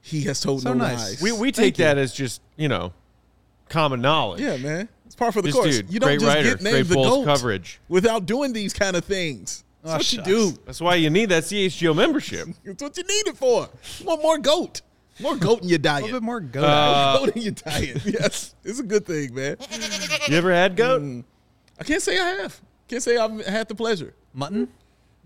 [0.00, 0.98] He has told So no nice.
[0.98, 1.22] lies.
[1.22, 1.84] We, we Thank take you.
[1.84, 2.92] that as just, you know,
[3.68, 4.40] common knowledge.
[4.40, 4.88] yeah, man.
[5.06, 5.76] It's par for the This course.
[5.76, 7.80] dude, you don't great just writer, get named great the Bulls goat coverage.
[7.88, 9.64] without doing these kind of things.
[9.92, 10.58] That's Oh, what you do.
[10.66, 12.48] That's why you need that CHGO membership.
[12.64, 13.68] That's what you need it for.
[13.98, 14.82] You want more goat.
[15.20, 15.98] More goat in your diet.
[15.98, 16.04] A diet.
[16.04, 16.62] little bit more go.
[16.62, 18.00] Uh, goat in your diet.
[18.04, 18.54] Yes.
[18.64, 19.56] It's a good thing, man.
[20.28, 21.02] You ever had goat?
[21.02, 21.24] Mm.
[21.80, 22.60] I can't say I have.
[22.88, 24.14] Can't say I've had the pleasure.
[24.32, 24.68] Mutton?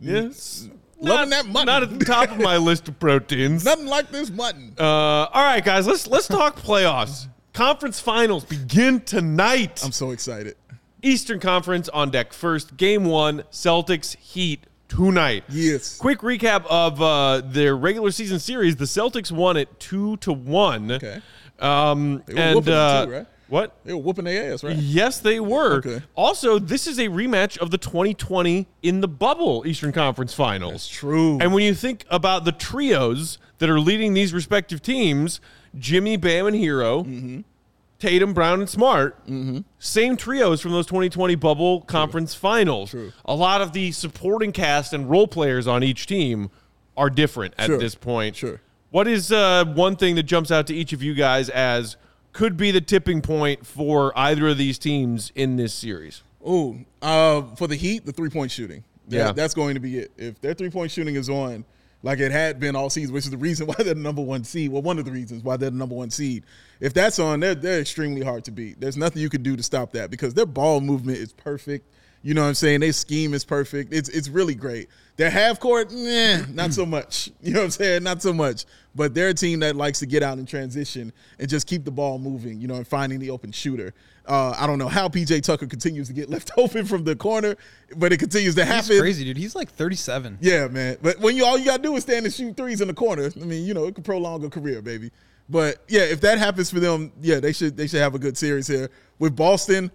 [0.01, 0.69] Yes.
[0.99, 1.67] Loving Not- that mutton.
[1.67, 3.65] Not at the top of my list of proteins.
[3.65, 4.75] Nothing like this mutton.
[4.79, 7.27] Uh, all right, guys, let's let's talk playoffs.
[7.53, 9.83] Conference finals begin tonight.
[9.85, 10.57] I'm so excited.
[11.03, 12.77] Eastern Conference on deck first.
[12.77, 15.45] Game one, Celtics Heat tonight.
[15.49, 15.97] Yes.
[15.99, 18.77] Quick recap of uh, their regular season series.
[18.77, 20.93] The Celtics won it two to one.
[20.93, 21.21] Okay.
[21.59, 23.27] Um, They were and uh, too, right?
[23.49, 23.77] what?
[23.85, 24.77] They were whooping their ass, right?
[24.77, 25.79] Yes, they were.
[25.79, 26.03] Okay.
[26.15, 30.73] Also, this is a rematch of the 2020 in the bubble Eastern Conference Finals.
[30.73, 31.39] That's true.
[31.41, 35.41] And when you think about the trios that are leading these respective teams,
[35.79, 37.41] Jimmy, Bam, and Herro, Mm-hmm.
[38.03, 39.17] Tatum, Brown, and Smart,
[39.79, 42.91] same trios from those 2020 bubble conference finals.
[42.91, 43.13] True.
[43.25, 46.51] A lot of the supporting cast and role players on each team
[46.97, 47.79] are different at Sure.
[47.79, 48.35] this point.
[48.35, 48.61] Sure.
[48.91, 51.97] What is uh, one thing that jumps out to each of you guys as
[52.33, 56.25] could be the tipping point for either of these teams in this series?
[56.45, 58.83] Oh, uh, for the Heat, the three point shooting.
[59.09, 59.33] That- Yeah.
[59.33, 60.11] that's going to be it.
[60.19, 61.65] If their three point shooting is on,
[62.03, 64.45] like it had been all season, which is the reason why they're the number one
[64.45, 64.71] seed.
[64.71, 66.45] Well, one of the reasons why they're the number one seed.
[66.81, 68.81] If that's on, they're they're extremely hard to beat.
[68.81, 71.89] There's nothing you can do to stop that because their ball movement is perfect.
[72.25, 72.81] You know what I'm saying?
[72.81, 73.93] Their scheme is perfect.
[73.93, 74.89] It's it's really great.
[75.17, 77.31] Their half court, nah, not so much.
[77.43, 78.03] You know what I'm saying?
[78.05, 78.65] Not so much.
[78.95, 81.91] But they're a team that likes to get out in transition and just keep the
[81.91, 83.95] ball moving, you know, and finding the open shooter.
[84.27, 87.57] Uh, I don't know how PJ Tucker continues to get left open from the corner,
[87.97, 89.01] but it continues to He's happen.
[89.01, 89.37] crazy, dude.
[89.37, 90.39] He's like 37.
[90.41, 90.97] Yeah, man.
[91.03, 93.31] But when you all you gotta do is stand and shoot threes in the corner,
[93.35, 95.11] I mean, you know, it could prolong a career, baby.
[95.49, 98.39] But yeah, if that happens for them, yeah, they should they should have a good
[98.39, 98.91] series here.
[99.19, 99.91] With Boston,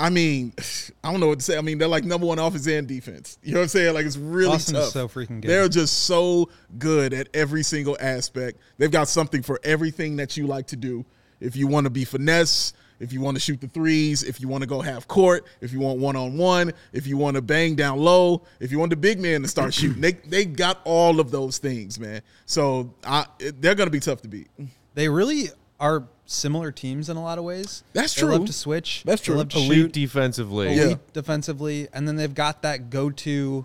[0.00, 0.54] I mean,
[1.04, 1.58] I don't know what to say.
[1.58, 3.38] I mean, they're like number one offense and defense.
[3.42, 3.94] You know what I'm saying?
[3.94, 4.88] Like it's really Boston tough.
[4.90, 5.50] so freaking good.
[5.50, 6.48] They're just so
[6.78, 8.58] good at every single aspect.
[8.78, 11.04] They've got something for everything that you like to do.
[11.40, 14.48] If you want to be finesse, if you want to shoot the threes, if you
[14.48, 17.42] want to go half court, if you want one on one, if you want to
[17.42, 20.80] bang down low, if you want the big man to start shooting, they they got
[20.84, 22.22] all of those things, man.
[22.46, 24.48] So I, they're gonna be tough to beat.
[24.94, 25.48] They really
[25.80, 27.84] are similar teams in a lot of ways.
[27.92, 28.32] That's they true.
[28.32, 29.02] love to switch.
[29.04, 29.36] That's They true.
[29.36, 30.74] love to Elite shoot defensively.
[30.74, 30.82] Yeah.
[30.82, 33.64] elite defensively, and then they've got that go-to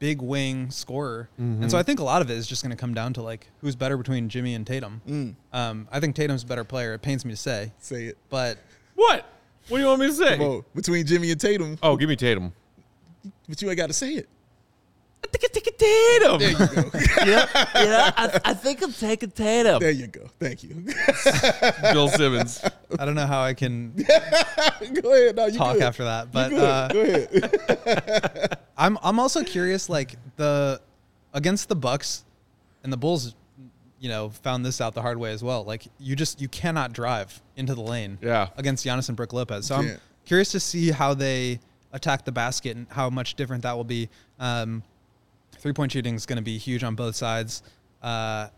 [0.00, 1.28] big wing scorer.
[1.38, 3.22] And so I think a lot of it is just going to come down to
[3.22, 5.00] like who's better between Jimmy and Tatum.
[5.08, 5.34] Mm.
[5.52, 6.94] Um, I think Tatum's a better player.
[6.94, 8.18] It pains me to say, Say it.
[8.30, 8.58] but
[8.96, 9.26] What?
[9.68, 10.36] What do you want me to say?
[10.38, 12.52] Whoa, between Jimmy and Tatum, Oh, give me Tatum.
[13.48, 14.28] but you ain't got to say it.
[15.22, 16.38] I think it's taking Tatum.
[16.40, 16.98] There you go.
[17.30, 19.78] yeah, I, I think I'm taking Tatum.
[19.80, 20.26] there you go.
[20.40, 20.82] Thank you.
[21.92, 22.64] Bill Simmons.
[22.98, 23.92] I don't know how I can
[25.02, 25.36] go ahead.
[25.36, 25.82] No, you talk good.
[25.82, 26.24] after that.
[26.24, 26.62] You But good.
[26.62, 28.58] uh, go ahead.
[28.80, 30.80] I'm I'm also curious, like the
[31.32, 32.24] against the Bucks
[32.82, 33.34] and the Bulls
[34.00, 35.62] you know, found this out the hard way as well.
[35.62, 38.48] Like you just you cannot drive into the lane Yeah.
[38.56, 39.66] against Giannis and Brook Lopez.
[39.66, 41.60] So I'm curious to see how they
[41.92, 44.08] attack the basket and how much different that will be.
[44.38, 44.82] Um,
[45.58, 47.62] three point shooting is going to be huge on both sides.
[48.02, 48.48] Uh,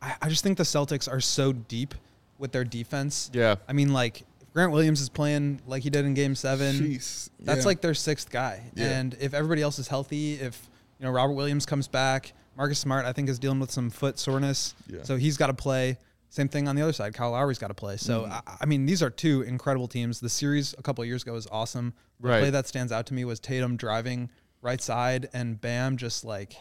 [0.00, 1.92] I, I just think the Celtics are so deep
[2.38, 3.28] with their defense.
[3.32, 3.56] Yeah.
[3.66, 4.26] I mean, like if
[4.56, 6.76] Grant Williams is playing like he did in Game Seven.
[6.76, 7.28] Jeez.
[7.40, 7.66] That's Yeah.
[7.66, 8.62] like their sixth guy.
[8.74, 8.86] Yeah.
[8.98, 13.04] And if everybody else is healthy, if you know Robert Williams comes back, Marcus Smart
[13.04, 15.02] I think is dealing with some foot soreness, Yeah.
[15.02, 15.98] so he's got to play.
[16.30, 17.12] Same thing on the other side.
[17.12, 17.98] Kyle Lowry's got to play.
[17.98, 18.32] So Mm-hmm.
[18.32, 20.20] I, I mean, these are two incredible teams.
[20.20, 21.92] The series a couple of years ago was awesome.
[22.20, 22.40] The Right.
[22.40, 24.30] play that stands out to me was Tatum driving
[24.62, 26.56] right side and Bam just like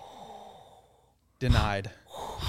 [1.40, 1.92] denied.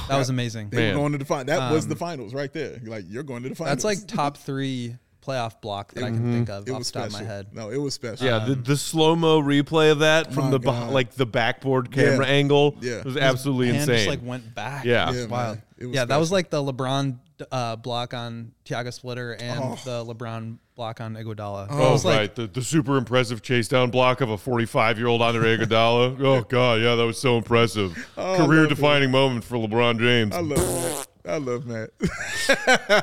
[0.09, 0.71] That was amazing.
[0.71, 1.45] They were going to the final.
[1.45, 2.81] That was the Um, finals right there.
[2.85, 3.71] Like you're going to the finals.
[3.77, 4.97] That's like top three
[5.27, 7.25] playoff block that I can think of it off was the top special.
[7.27, 7.47] of my head.
[7.53, 8.25] No, it was special.
[8.27, 10.91] Yeah, the, the slow mo replay of that from the beh- God.
[10.93, 12.33] like the backboard camera Yeah.
[12.33, 12.93] angle Yeah.
[12.99, 13.97] it was absolutely hand insane.
[13.97, 14.85] just like went back.
[14.85, 15.05] Yeah.
[15.05, 15.57] It was Yeah, wild.
[15.57, 15.63] man.
[15.79, 17.19] It was yeah, that was like the LeBron
[17.53, 19.79] uh, block on Tiago Splitter and Oh.
[19.85, 21.67] the LeBron block on Iguodala.
[21.71, 22.35] Oh, it was like right.
[22.35, 26.19] The, the super impressive chase down block of a 45 year old Andre Iguodala.
[26.21, 26.81] oh, God.
[26.81, 28.09] Yeah, that was so impressive.
[28.17, 30.35] Oh, Career defining moment for LeBron James.
[30.35, 31.09] I love Matt.
[31.27, 31.91] I love Matt.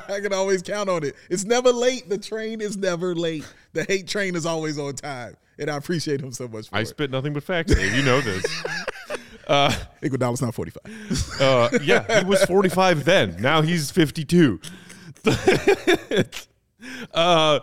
[0.08, 1.14] I can always count on it.
[1.28, 2.08] It's never late.
[2.08, 3.46] The train is never late.
[3.72, 6.80] The hate train is always on time, and I appreciate him so much for I
[6.80, 6.86] it.
[6.88, 7.94] spit nothing but facts, Dave.
[7.94, 8.44] You know this.
[9.46, 9.70] Uh,
[10.02, 11.38] Iguodala's not forty five.
[11.38, 13.36] Uh, yeah, he was 45 then.
[13.42, 14.58] Now he's 52.
[17.12, 17.60] uh,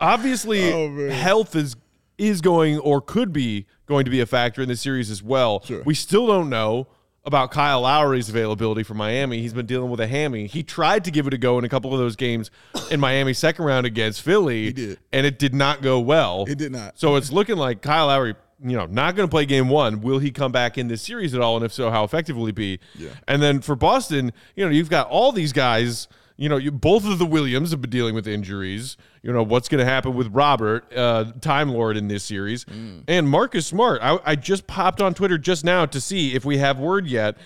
[0.00, 1.76] obviously, Oh, health is
[2.16, 5.62] is going or could be going to be a factor in the series as well.
[5.64, 5.82] Sure.
[5.82, 6.86] We still don't know
[7.26, 9.40] about Kyle Lowry's availability for Miami.
[9.40, 10.46] He's been dealing with a hammy.
[10.46, 12.50] He tried to give it a go in a couple of those games
[12.90, 14.98] in Miami's second round against Philly, He did.
[15.12, 16.44] and it did not go well.
[16.46, 16.98] It did not.
[16.98, 20.02] So it's looking like Kyle Lowry, you know, not going to play game one.
[20.02, 21.56] Will he come back in this series at all?
[21.56, 22.78] And if so, how effective will he be?
[22.94, 23.10] Yeah.
[23.26, 26.08] And then for Boston, you know, you've got all these guys.
[26.36, 28.96] You know, you, both of the Williams have been dealing with injuries.
[29.22, 33.04] You know what's going to happen with Robert, uh, Time Lord, in this series, Mm.
[33.06, 34.00] and Marcus Smart.
[34.02, 37.36] I, I just popped on Twitter just now to see if we have word yet.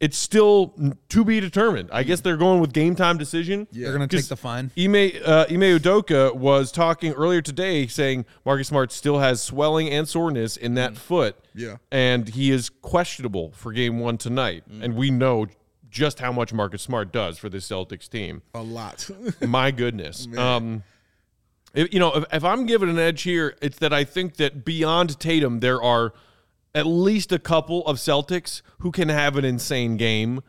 [0.00, 0.74] It's still
[1.10, 1.88] to be determined.
[1.92, 3.68] I guess they're going with game time decision.
[3.70, 4.72] they're gonna take the fine.
[4.76, 10.08] Ime, uh, Ime Udoka was talking earlier today saying Marcus Smart still has swelling and
[10.08, 11.36] soreness in that foot.
[11.54, 11.76] Yeah.
[11.92, 14.64] And he is questionable for game one tonight.
[14.68, 15.46] And we know
[15.92, 18.42] just how much Marcus Smart does for this Celtics team.
[18.54, 19.08] A lot.
[19.46, 20.26] My goodness.
[20.36, 20.82] Um,
[21.74, 24.64] if, you know, if, if I'm giving an edge here, it's that I think that
[24.64, 26.12] beyond Tatum, there are
[26.74, 30.40] at least a couple of Celtics who can have an insane game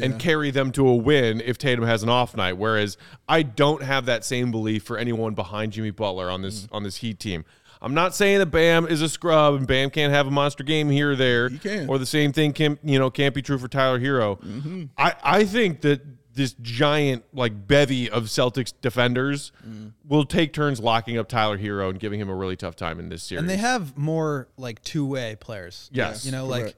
[0.00, 2.54] and carry them to a win if Tatum has an off night.
[2.56, 2.96] Whereas
[3.28, 6.68] I don't have that same belief for anyone behind Jimmy Butler on this Mm.
[6.72, 7.44] on this Heat team.
[7.82, 10.88] I'm not saying that Bam is a scrub and Bam can't have a monster game
[10.88, 11.48] here or there.
[11.48, 11.88] He can.
[11.88, 14.40] Or the same thing can you know can't be true for Tyler Herro.
[14.40, 14.84] Mm-hmm.
[14.96, 16.00] I, I think that
[16.34, 19.92] this giant like bevy of Celtics defenders Mm.
[20.04, 23.08] will take turns locking up Tyler Herro and giving him a really tough time in
[23.10, 23.40] this series.
[23.40, 25.90] And they have more like two way players.
[25.92, 26.64] Yes, You know, correct.
[26.66, 26.76] like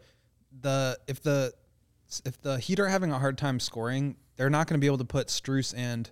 [0.62, 1.52] the if the
[2.24, 4.98] if the Heat are having a hard time scoring, they're not going to be able
[4.98, 6.10] to put Strus and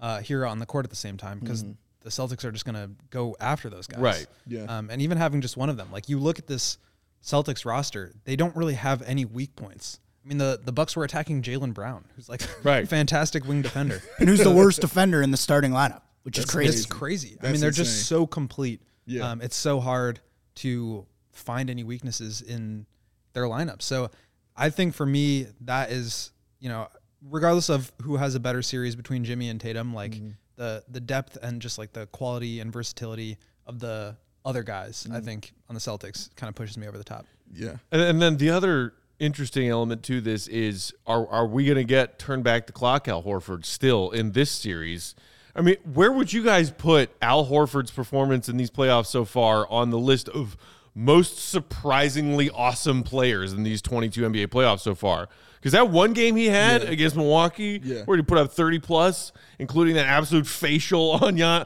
[0.00, 1.64] uh, Herro on the court at the same time because
[2.04, 3.98] the Celtics are just going to go after those guys.
[4.00, 4.26] Right.
[4.46, 4.64] Yeah.
[4.64, 6.78] Um, and even having just one of them, like you look at this
[7.22, 9.98] Celtics roster, they don't really have any weak points.
[10.24, 12.84] I mean, the the Bucks were attacking Jaylen Brown, who's like Right.
[12.84, 14.00] a fantastic wing defender.
[14.20, 16.76] And who's the worst defender in the starting lineup, which is crazy.
[16.76, 17.36] It's crazy.
[17.42, 17.84] I mean, they're insane.
[17.84, 18.80] just so complete.
[19.06, 19.30] Yeah.
[19.30, 20.20] Um, it's so hard
[20.56, 22.86] to find any weaknesses in
[23.32, 23.82] their lineup.
[23.82, 24.10] So
[24.56, 26.30] I think for me, that is,
[26.60, 26.88] you know,
[27.28, 30.30] regardless of who has a better series between Jimmy and Tatum, like Mm-hmm.
[30.56, 35.16] The the depth and just like the quality and versatility of the other guys, Mm-hmm.
[35.16, 37.26] I think on the Celtics kind of pushes me over the top.
[37.52, 37.76] yeah.
[37.90, 41.84] and, and then the other interesting element to this is are are we going to
[41.84, 45.14] get turn back the clock Al Horford still in this series?
[45.56, 49.68] I mean, where would you guys put Al Horford's performance in these playoffs so far
[49.70, 50.56] on the list of
[50.96, 55.28] most surprisingly awesome players in these 22 NBA playoffs so far?
[55.64, 56.90] Because that one game he had Yeah.
[56.90, 58.02] against Milwaukee, Yeah.
[58.04, 61.64] where he put up 30 plus, including that absolute facial on Jan.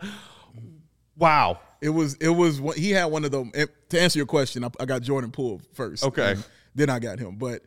[1.16, 1.58] Wow.
[1.80, 3.50] It was it was he had one of them.
[3.90, 6.04] To answer your question, I, I got Jordan Poole first.
[6.04, 6.36] Okay.
[6.74, 7.62] then I got him, but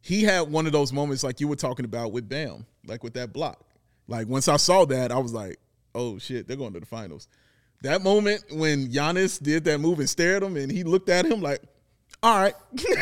[0.00, 3.14] he had one of those moments like you were talking about with Bam, like with
[3.14, 3.60] that block.
[4.08, 5.58] Like once I saw that, I was like,
[5.94, 7.28] "Oh shit, they're going to the finals."
[7.82, 11.40] That moment when Giannis did that move and stared him, and he looked at him
[11.42, 11.60] like,
[12.22, 12.96] "All right," you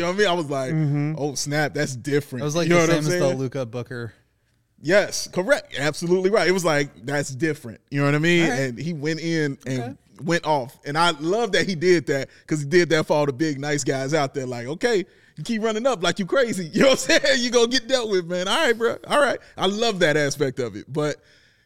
[0.00, 0.26] know what I mean?
[0.26, 1.14] I was like, mm-hmm.
[1.18, 3.36] "Oh snap, that's different." I was like you know the what I'm same as the?
[3.36, 4.12] Luka Booker.
[4.80, 5.78] Yes, correct.
[5.78, 6.48] Absolutely right.
[6.48, 7.80] It was like that's different.
[7.90, 8.48] You know what I mean?
[8.48, 8.58] Right.
[8.58, 10.78] And he went in and went off.
[10.84, 13.60] And I love that he did that because he did that for all the big
[13.60, 14.46] nice guys out there.
[14.46, 15.04] Like, okay,
[15.36, 16.66] You keep running up like you crazy.
[16.72, 17.42] You know what I'm saying?
[17.42, 18.48] You gonna get dealt with, man.
[18.48, 18.98] All right, bro.
[19.06, 19.38] All right.
[19.56, 20.92] I love that aspect of it.
[20.92, 21.16] But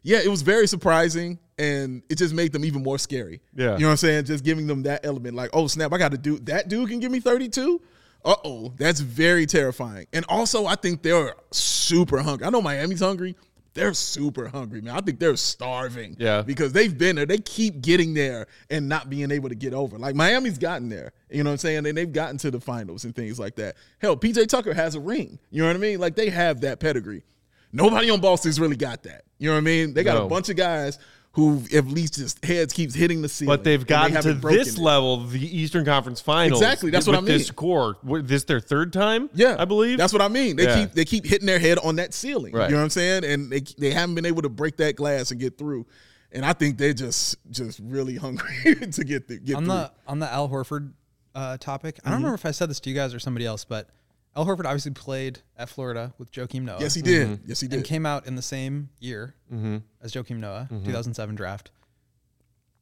[0.02, 3.40] yeah, it was very surprising and it just made them even more scary.
[3.54, 3.74] Yeah.
[3.74, 4.24] You know what I'm saying?
[4.26, 7.10] Just giving them that element, like, oh snap, I gotta do that dude can give
[7.12, 7.80] me 32.
[8.24, 8.72] Uh-oh.
[8.76, 10.06] That's very terrifying.
[10.12, 12.46] And also I think they're super hungry.
[12.46, 13.36] I know Miami's hungry.
[13.74, 14.96] They're super hungry, man.
[14.96, 16.16] I think they're starving.
[16.18, 16.40] Yeah.
[16.42, 17.26] Because they've been there.
[17.26, 19.98] They keep getting there and not being able to get over.
[19.98, 21.12] Like Miami's gotten there.
[21.30, 21.86] You know what I'm saying?
[21.86, 23.76] And they've gotten to the finals and things like that.
[23.98, 25.38] Hell, PJ Tucker has a ring.
[25.50, 26.00] You know what I mean?
[26.00, 27.22] Like they have that pedigree.
[27.70, 29.24] Nobody on Boston's really got that.
[29.38, 29.92] You know what I mean?
[29.92, 30.24] They got No.
[30.24, 30.98] a bunch of guys
[31.36, 33.52] who at least his heads keeps hitting the ceiling.
[33.54, 34.80] But they've and they gotten to this it.
[34.80, 36.60] level, the Eastern Conference Finals.
[36.60, 37.38] Exactly, that's what with I mean.
[37.38, 39.28] This score, What, this their third time.
[39.34, 40.56] Yeah, I believe that's what I mean.
[40.56, 40.80] They Yeah.
[40.80, 42.54] keep they keep hitting their head on that ceiling.
[42.54, 42.64] Right.
[42.68, 43.24] You know what I'm saying?
[43.24, 45.86] And they they haven't been able to break that glass and get through.
[46.32, 49.74] And I think they're just just really hungry to get the, get on through.
[49.74, 50.92] the on the Al Horford
[51.34, 52.08] uh, topic, Mm-hmm.
[52.08, 53.90] I don't remember if I said this to you guys or somebody else, but
[54.36, 56.76] Al Horford obviously played at Florida with Joakim Noah.
[56.78, 57.40] yes, he did.
[57.46, 57.76] Yes, he did.
[57.78, 59.78] and came out in the same year Mm-hmm.
[60.02, 61.70] as Joakim Noah, 2007 draft.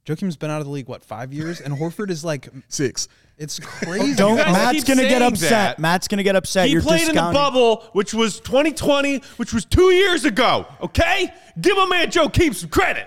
[0.07, 3.09] Joakim's been out of the league what five years, and Horford is like Six.
[3.39, 4.15] it's crazy.
[4.15, 4.37] Don't.
[4.37, 5.51] Matt's gonna get upset.
[5.51, 5.79] that.
[5.79, 6.67] Matt's gonna get upset.
[6.67, 10.67] He You're played in the bubble, which was 2020, which was two years ago.
[10.83, 13.07] Okay, give my man Joakim some credit.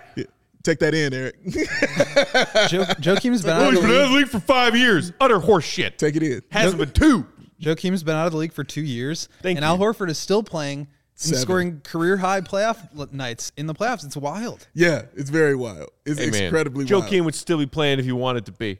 [0.63, 1.35] Take that in, Eric.
[1.45, 4.09] Jo- Joakim's been out of he's the been out of league.
[4.09, 5.13] the league for five years.
[5.21, 5.97] Utter horse shit.
[5.99, 6.41] Take it in.
[6.49, 7.25] Hasn't been two.
[7.61, 9.69] Joakim's been out of the league for two years, Thank and you.
[9.71, 11.39] Al Horford is still playing and Seven.
[11.41, 14.05] scoring career high playoff nights in the playoffs.
[14.05, 14.67] It's wild.
[14.75, 15.89] Yeah, it's very wild.
[16.05, 17.11] It's Hey, man, incredibly Joe wild.
[17.11, 18.77] Keem would still be playing if he wanted to be.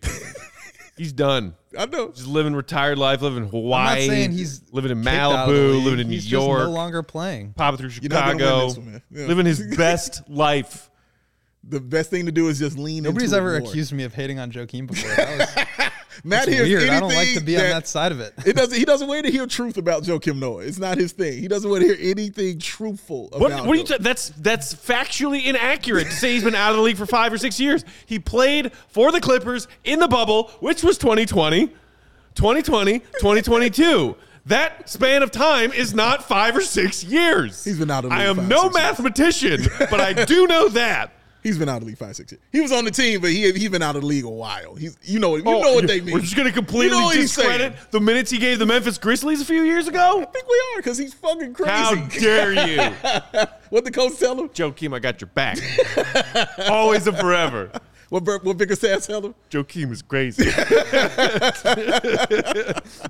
[0.98, 1.56] he's done.
[1.78, 2.10] I know.
[2.10, 3.88] Just living retired life, living in Hawaii.
[4.04, 5.84] I'm not saying he's living in kicked out of the Malibu, league.
[5.86, 7.54] living in New He's just York, no longer playing.
[7.54, 9.02] popping through You're not gonna win Chicago, this one, man.
[9.12, 9.26] Yeah.
[9.26, 10.90] living his best life.
[11.70, 13.70] The best thing to do is just lean Nobody's into it ever more.
[13.70, 15.10] accused me of hating on Joakim before.
[15.16, 15.38] That
[15.78, 15.87] was
[16.24, 16.82] Matt that's hears weird.
[16.84, 18.34] anything I don't like to be on that side of it.
[18.46, 18.78] It doesn't.
[18.78, 20.64] He doesn't want to hear truth about Joakim Noah.
[20.64, 21.40] It's not his thing.
[21.40, 23.40] He doesn't want to hear anything truthful about.
[23.42, 23.82] What, what are you?
[23.82, 23.88] him.
[23.88, 27.32] ta- that's that's factually inaccurate to say he's been out of the league for five
[27.34, 27.84] or six years.
[28.06, 31.68] He played for the Clippers in the bubble, which was 2020,
[32.36, 34.16] 2020, 2022.
[34.46, 37.66] That span of time is not five or six years.
[37.66, 38.84] He's been out of the I am five, no six years.
[38.84, 41.12] mathematician, but I do know that.
[41.44, 42.42] He's been out of the league five, six years.
[42.52, 44.76] He was on the team, but he he's been out of the league a while.
[44.76, 46.14] He's you know you Oh, know what they mean.
[46.14, 49.42] We're just going to completely You know discredit the minutes he gave the Memphis Grizzlies
[49.42, 50.22] a few years ago.
[50.22, 51.72] I think we are because he's fucking crazy.
[51.72, 52.82] How dare you?
[53.70, 54.50] what the coach tell him?
[54.50, 55.58] Joakim, I got your back.
[56.70, 57.72] Always and forever.
[58.10, 59.36] What Bur- what Bigger Sam tell him?
[59.52, 60.46] Joakim is crazy.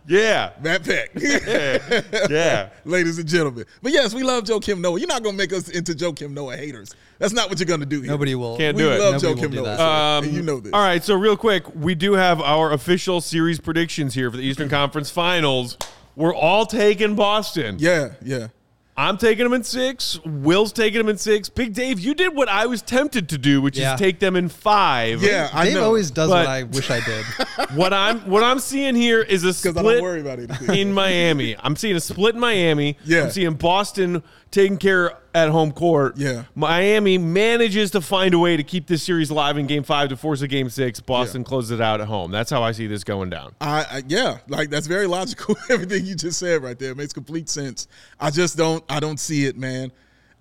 [0.08, 0.52] yeah.
[0.62, 1.12] Matt Peck.
[2.30, 2.70] Yeah.
[2.86, 3.66] Ladies and gentlemen.
[3.82, 5.00] But yes, we love Joakim Noah.
[5.00, 6.94] You're not gonna make us into Joakim Noah haters.
[7.20, 8.12] That's not what you're gonna do here.
[8.12, 8.58] Nobody will.
[8.58, 9.00] Can't we do it.
[9.00, 10.18] love Nobody Joakim Noah.
[10.18, 10.74] Um, and you know this.
[10.74, 14.44] All right, so real quick, we do have our official series predictions here for the
[14.44, 15.78] Eastern Conference Finals.
[16.16, 17.78] We're all taking Boston.
[17.80, 18.48] Yeah, yeah.
[19.00, 20.20] I'm taking them in six.
[20.26, 21.50] Will's taking them in six.
[21.50, 23.94] Big Dave, you did what I was tempted to do, which Yeah.
[23.94, 25.22] is take them in five.
[25.22, 25.84] Yeah, I Dave know.
[25.84, 27.26] always does But- what I wish I did.
[27.76, 30.76] What I'm what I'm seeing here is a because split I don't worry about anything.
[30.80, 31.56] in Miami.
[31.60, 32.98] I'm seeing a split in Miami.
[33.06, 33.24] Yeah.
[33.26, 36.18] I'm seeing Boston taking care at home court.
[36.18, 36.44] Yeah.
[36.56, 40.18] Miami manages to find a way to keep this series alive in game five to
[40.18, 41.00] force a game six.
[41.00, 42.32] Boston closes it out at home.
[42.32, 43.56] That's how I see this going down.
[43.62, 45.56] I, I yeah, like that's very logical.
[45.70, 47.88] Everything you just said right there makes complete sense.
[48.20, 49.92] I just don't I don't see it, man.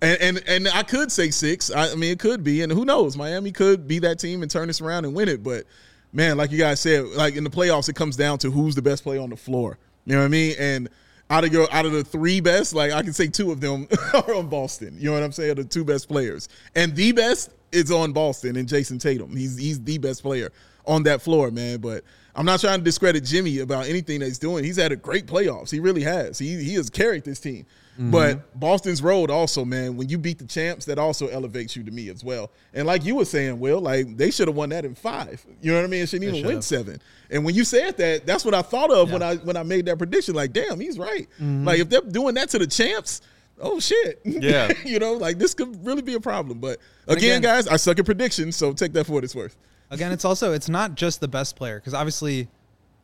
[0.01, 1.71] And and and I could say six.
[1.71, 3.17] I, I mean, it could be, and who knows?
[3.17, 5.43] Miami could be that team and turn this around and win it.
[5.43, 5.65] But
[6.13, 8.81] man, like you guys said, like in the playoffs, it comes down to who's the
[8.81, 9.77] best player on the floor.
[10.05, 10.55] You know what I mean?
[10.59, 10.89] And
[11.29, 13.87] out of your out of the three best, like I can say two of them
[14.13, 14.95] are on Boston.
[14.97, 15.55] You know what I'm saying?
[15.55, 19.35] The two best players, and the best is on Boston and Jayson Tatum.
[19.35, 20.51] He's he's the best player
[20.85, 21.79] on that floor, man.
[21.79, 22.03] But
[22.35, 24.63] I'm not trying to discredit Jimmy about anything that he's doing.
[24.63, 25.69] He's had a great playoffs.
[25.69, 26.39] He really has.
[26.39, 27.65] He he has carried this team.
[27.97, 28.59] But mm-hmm.
[28.59, 32.09] Boston's road also, man, when you beat the champs, that also elevates you to me
[32.09, 32.51] as well.
[32.73, 35.43] And like you were saying, Will, like they should have won that in five.
[35.61, 36.03] You know what I mean?
[36.03, 37.01] It shouldn't even win seven.
[37.31, 39.87] And when you said that, that's what I thought of when I when I made
[39.87, 40.35] that prediction.
[40.35, 41.27] Like, damn, he's right.
[41.35, 41.65] Mm-hmm.
[41.65, 43.21] Like if they're doing that to the champs,
[43.59, 44.21] oh shit.
[44.23, 44.71] Yeah.
[44.85, 46.59] you know, like this could really be a problem.
[46.59, 49.57] But again, again- guys, I suck at predictions, so take that for what it's worth.
[49.89, 52.47] Again, it's also it's not just the best player because obviously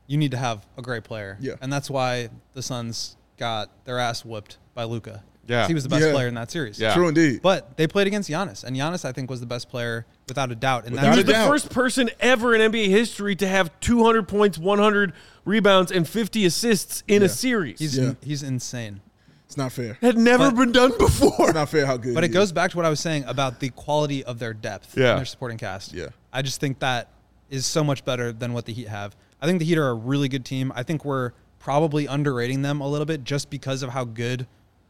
[0.06, 1.38] you need to have a great player.
[1.40, 1.56] Yeah.
[1.62, 5.22] and that's why the Suns got their ass whooped by Luka.
[5.46, 5.68] Yeah.
[5.68, 6.14] he was the best Yeah.
[6.14, 6.80] player in that series.
[6.80, 6.94] Yeah.
[6.94, 7.42] True indeed.
[7.42, 10.56] but they played against Giannis, and Giannis I think was the best player without a
[10.56, 10.86] doubt.
[10.86, 11.50] And Without He was the doubt.
[11.50, 15.12] first person ever in NBA history to have 200 points, 100
[15.44, 17.80] rebounds, and 50 assists in a series.
[17.80, 18.14] he's Yeah.
[18.22, 19.02] he's insane.
[19.46, 19.98] It's not fair.
[20.02, 21.36] had never But- been done before.
[21.50, 22.16] It's not fair how good.
[22.16, 22.36] But he it is.
[22.36, 25.12] goes back to what I was saying about the quality of their depth Yeah.
[25.12, 25.92] in their supporting cast.
[25.94, 26.08] Yeah.
[26.32, 27.10] I just think that
[27.50, 29.14] is so much better than what the Heat have.
[29.42, 30.72] I think the Heat are a really good team.
[30.74, 31.34] I think we're
[31.64, 34.46] probably underrating them a little bit just because of how good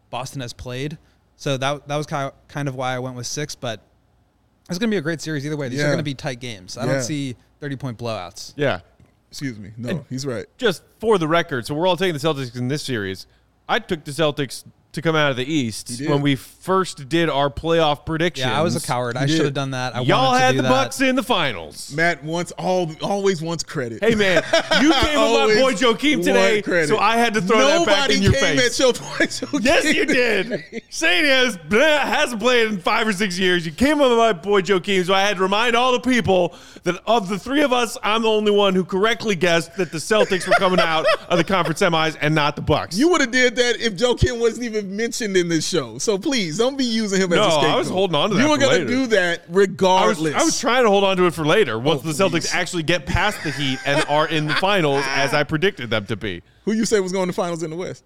[0.09, 0.97] Boston has played.
[1.35, 3.53] So that that was kind of, kind of why I went with six.
[3.55, 3.79] But
[4.69, 5.69] it's going to be a great series either way.
[5.69, 6.77] These are going to be tight games.
[6.77, 6.93] I Yeah.
[6.93, 8.53] don't see 30 point blowouts.
[8.55, 8.79] Yeah.
[9.29, 9.71] Excuse me.
[9.77, 10.45] No, he's right.
[10.57, 13.25] Just for the record, so we're all taking the Celtics in this series.
[13.69, 14.63] I took the Celtics
[14.93, 18.45] to come out of the East when we first did our playoff predictions.
[18.45, 19.17] Yeah, I was a coward.
[19.17, 19.95] I should have done that.
[19.95, 20.69] I Y'all wanted to had do the that.
[20.69, 21.91] Bucks in the finals.
[21.93, 24.03] Matt wants all always wants credit.
[24.03, 24.43] Hey man,
[24.81, 26.87] you came with my boy Joakim today, credit.
[26.87, 28.79] so I had to throw that back in your came face.
[28.79, 28.93] At your
[29.51, 30.63] boy Yes, you did.
[30.89, 33.65] Shane has hasn't played in five or six years.
[33.65, 37.01] You came with my boy Joakim, so I had to remind all the people that
[37.07, 40.47] of the three of us, I'm the only one who correctly guessed that the Celtics
[40.47, 42.97] were coming out of the conference semis and not the Bucks.
[42.97, 45.97] You would have did that if Joakim wasn't even mentioned in this show.
[45.97, 47.71] So please don't be using him No, as a scapegoat.
[47.71, 50.35] I was holding on to that You were gonna do that I was, regardless.
[50.35, 52.53] I was trying to hold on to it for later once Oh, the Celtics please.
[52.53, 56.15] actually get past the Heat and are in the finals as I predicted them to
[56.15, 56.41] be.
[56.65, 58.03] Who you say was going to finals in the West?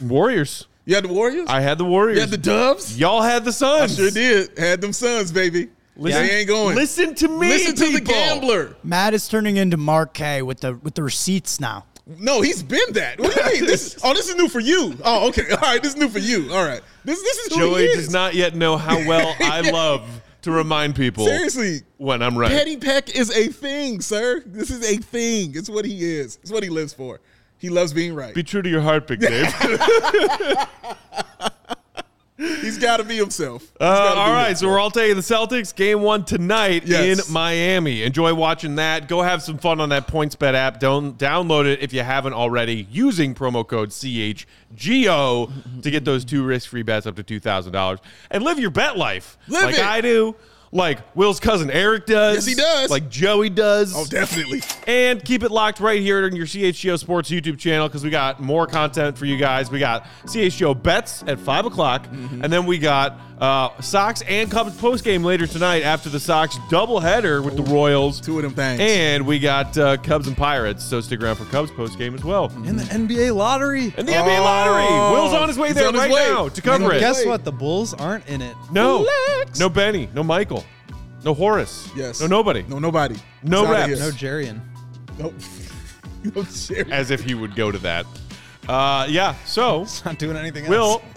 [0.00, 0.66] Warriors.
[0.84, 1.48] You had the Warriors.
[1.48, 2.16] I had the Warriors.
[2.16, 2.98] you had the Dubs.
[2.98, 3.92] Y'all had the Suns.
[3.98, 4.56] I sure did.
[4.58, 5.68] Had them Suns, baby.
[6.00, 6.76] Listen, they ain't going.
[6.76, 7.48] Listen to me.
[7.48, 8.76] Listen to the gambler.
[8.84, 11.84] Matt is turning into Mark K with the with the receipts now.
[12.16, 13.20] No, he's been that.
[13.20, 13.66] What do you mean?
[13.66, 14.96] This, oh, this is new for you.
[15.04, 15.50] Oh, okay.
[15.50, 16.50] All right, this is new for you.
[16.52, 16.80] All right.
[17.04, 17.96] This this is Joey is.
[17.96, 20.08] does not yet know how well I love
[20.42, 22.50] to remind people Seriously, when I'm right.
[22.50, 24.42] Petty Peck is a thing, sir.
[24.46, 25.52] This is a thing.
[25.54, 26.38] It's what he is.
[26.40, 27.20] It's what he lives for.
[27.58, 28.34] He loves being right.
[28.34, 29.52] Be true to your heart, Big Dave.
[32.60, 33.70] He's got to be himself.
[33.80, 34.58] Uh, all right, himself.
[34.58, 35.74] so we're all taking the Celtics.
[35.74, 37.26] Game one tonight Yes.
[37.28, 38.04] in Miami.
[38.04, 39.08] Enjoy watching that.
[39.08, 40.78] Go have some fun on that PointsBet app.
[40.78, 42.86] Don't download it if you haven't already.
[42.92, 45.50] Using promo code CHGO
[45.82, 47.98] to get those two risk-free bets up to two thousand dollars
[48.30, 49.84] and live your bet life Live like it.
[49.84, 50.34] I do,
[50.72, 52.34] like Will's cousin Eric does.
[52.36, 52.90] Yes, he does.
[52.90, 53.94] Like Joey does.
[53.96, 54.62] Oh, definitely.
[54.86, 58.40] And keep it locked right here on your CHGO Sports YouTube channel because we got
[58.40, 59.70] more content for you guys.
[59.70, 62.42] We got CHGO bets at 5 o'clock, Mm-hmm.
[62.44, 67.44] and then we got uh, Sox and Cubs postgame later tonight after the Sox doubleheader
[67.44, 68.20] with the Royals.
[68.20, 68.80] Two of them things.
[68.80, 72.46] And we got uh, Cubs and Pirates, so stick around for Cubs postgame as well.
[72.66, 73.92] In the NBA lottery.
[73.96, 74.86] And the NBA lottery.
[74.88, 76.28] Oh, Will's on his way there right way.
[76.28, 77.00] now to cover And it.
[77.00, 77.44] Guess what?
[77.44, 78.56] The Bulls aren't in it.
[78.72, 79.06] no,
[79.36, 79.58] Relax.
[79.60, 80.57] no Benny, no Michael,
[81.24, 82.20] no Horace, Yes.
[82.20, 83.16] no nobody, No nobody.
[83.42, 84.20] No It's outta reps.
[84.20, 84.42] here.
[84.42, 84.60] No Jarian.
[85.18, 86.32] No.
[86.34, 86.92] no Jerry.
[86.92, 88.06] as if he would go to that.
[88.68, 91.00] Uh, yeah, so It's not doing anything Will,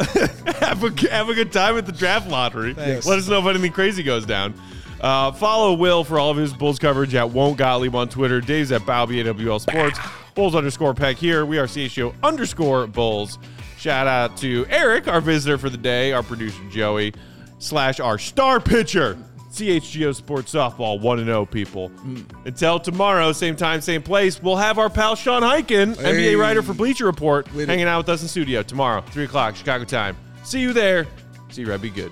[0.59, 2.73] have a, have a good time at the draft lottery.
[2.73, 3.05] Thanks.
[3.05, 4.53] Let us know if anything crazy goes down.
[5.01, 8.39] Uh, follow Will for all of his Bulls coverage at Won't Gottlieb on Twitter.
[8.39, 9.99] Dave's at Balby AWL Sports.
[10.35, 11.45] Bulls underscore Peck here.
[11.45, 13.37] We are CHO underscore Bulls.
[13.77, 17.13] Shout out to Eric, our visitor for the day, our producer Joey,
[17.57, 19.17] slash our star pitcher.
[19.51, 21.89] CHGO Sports Softball 1 0 people.
[21.89, 22.25] Mm.
[22.45, 26.73] Until tomorrow, same time, same place, we'll have our pal Sean Highkin, NBA writer for
[26.73, 30.17] Bleacher Report, hanging out with us in studio tomorrow, 3 o'clock, Chicago time.
[30.43, 31.07] See you there.
[31.49, 31.81] See you, Red.
[31.81, 32.11] Be good.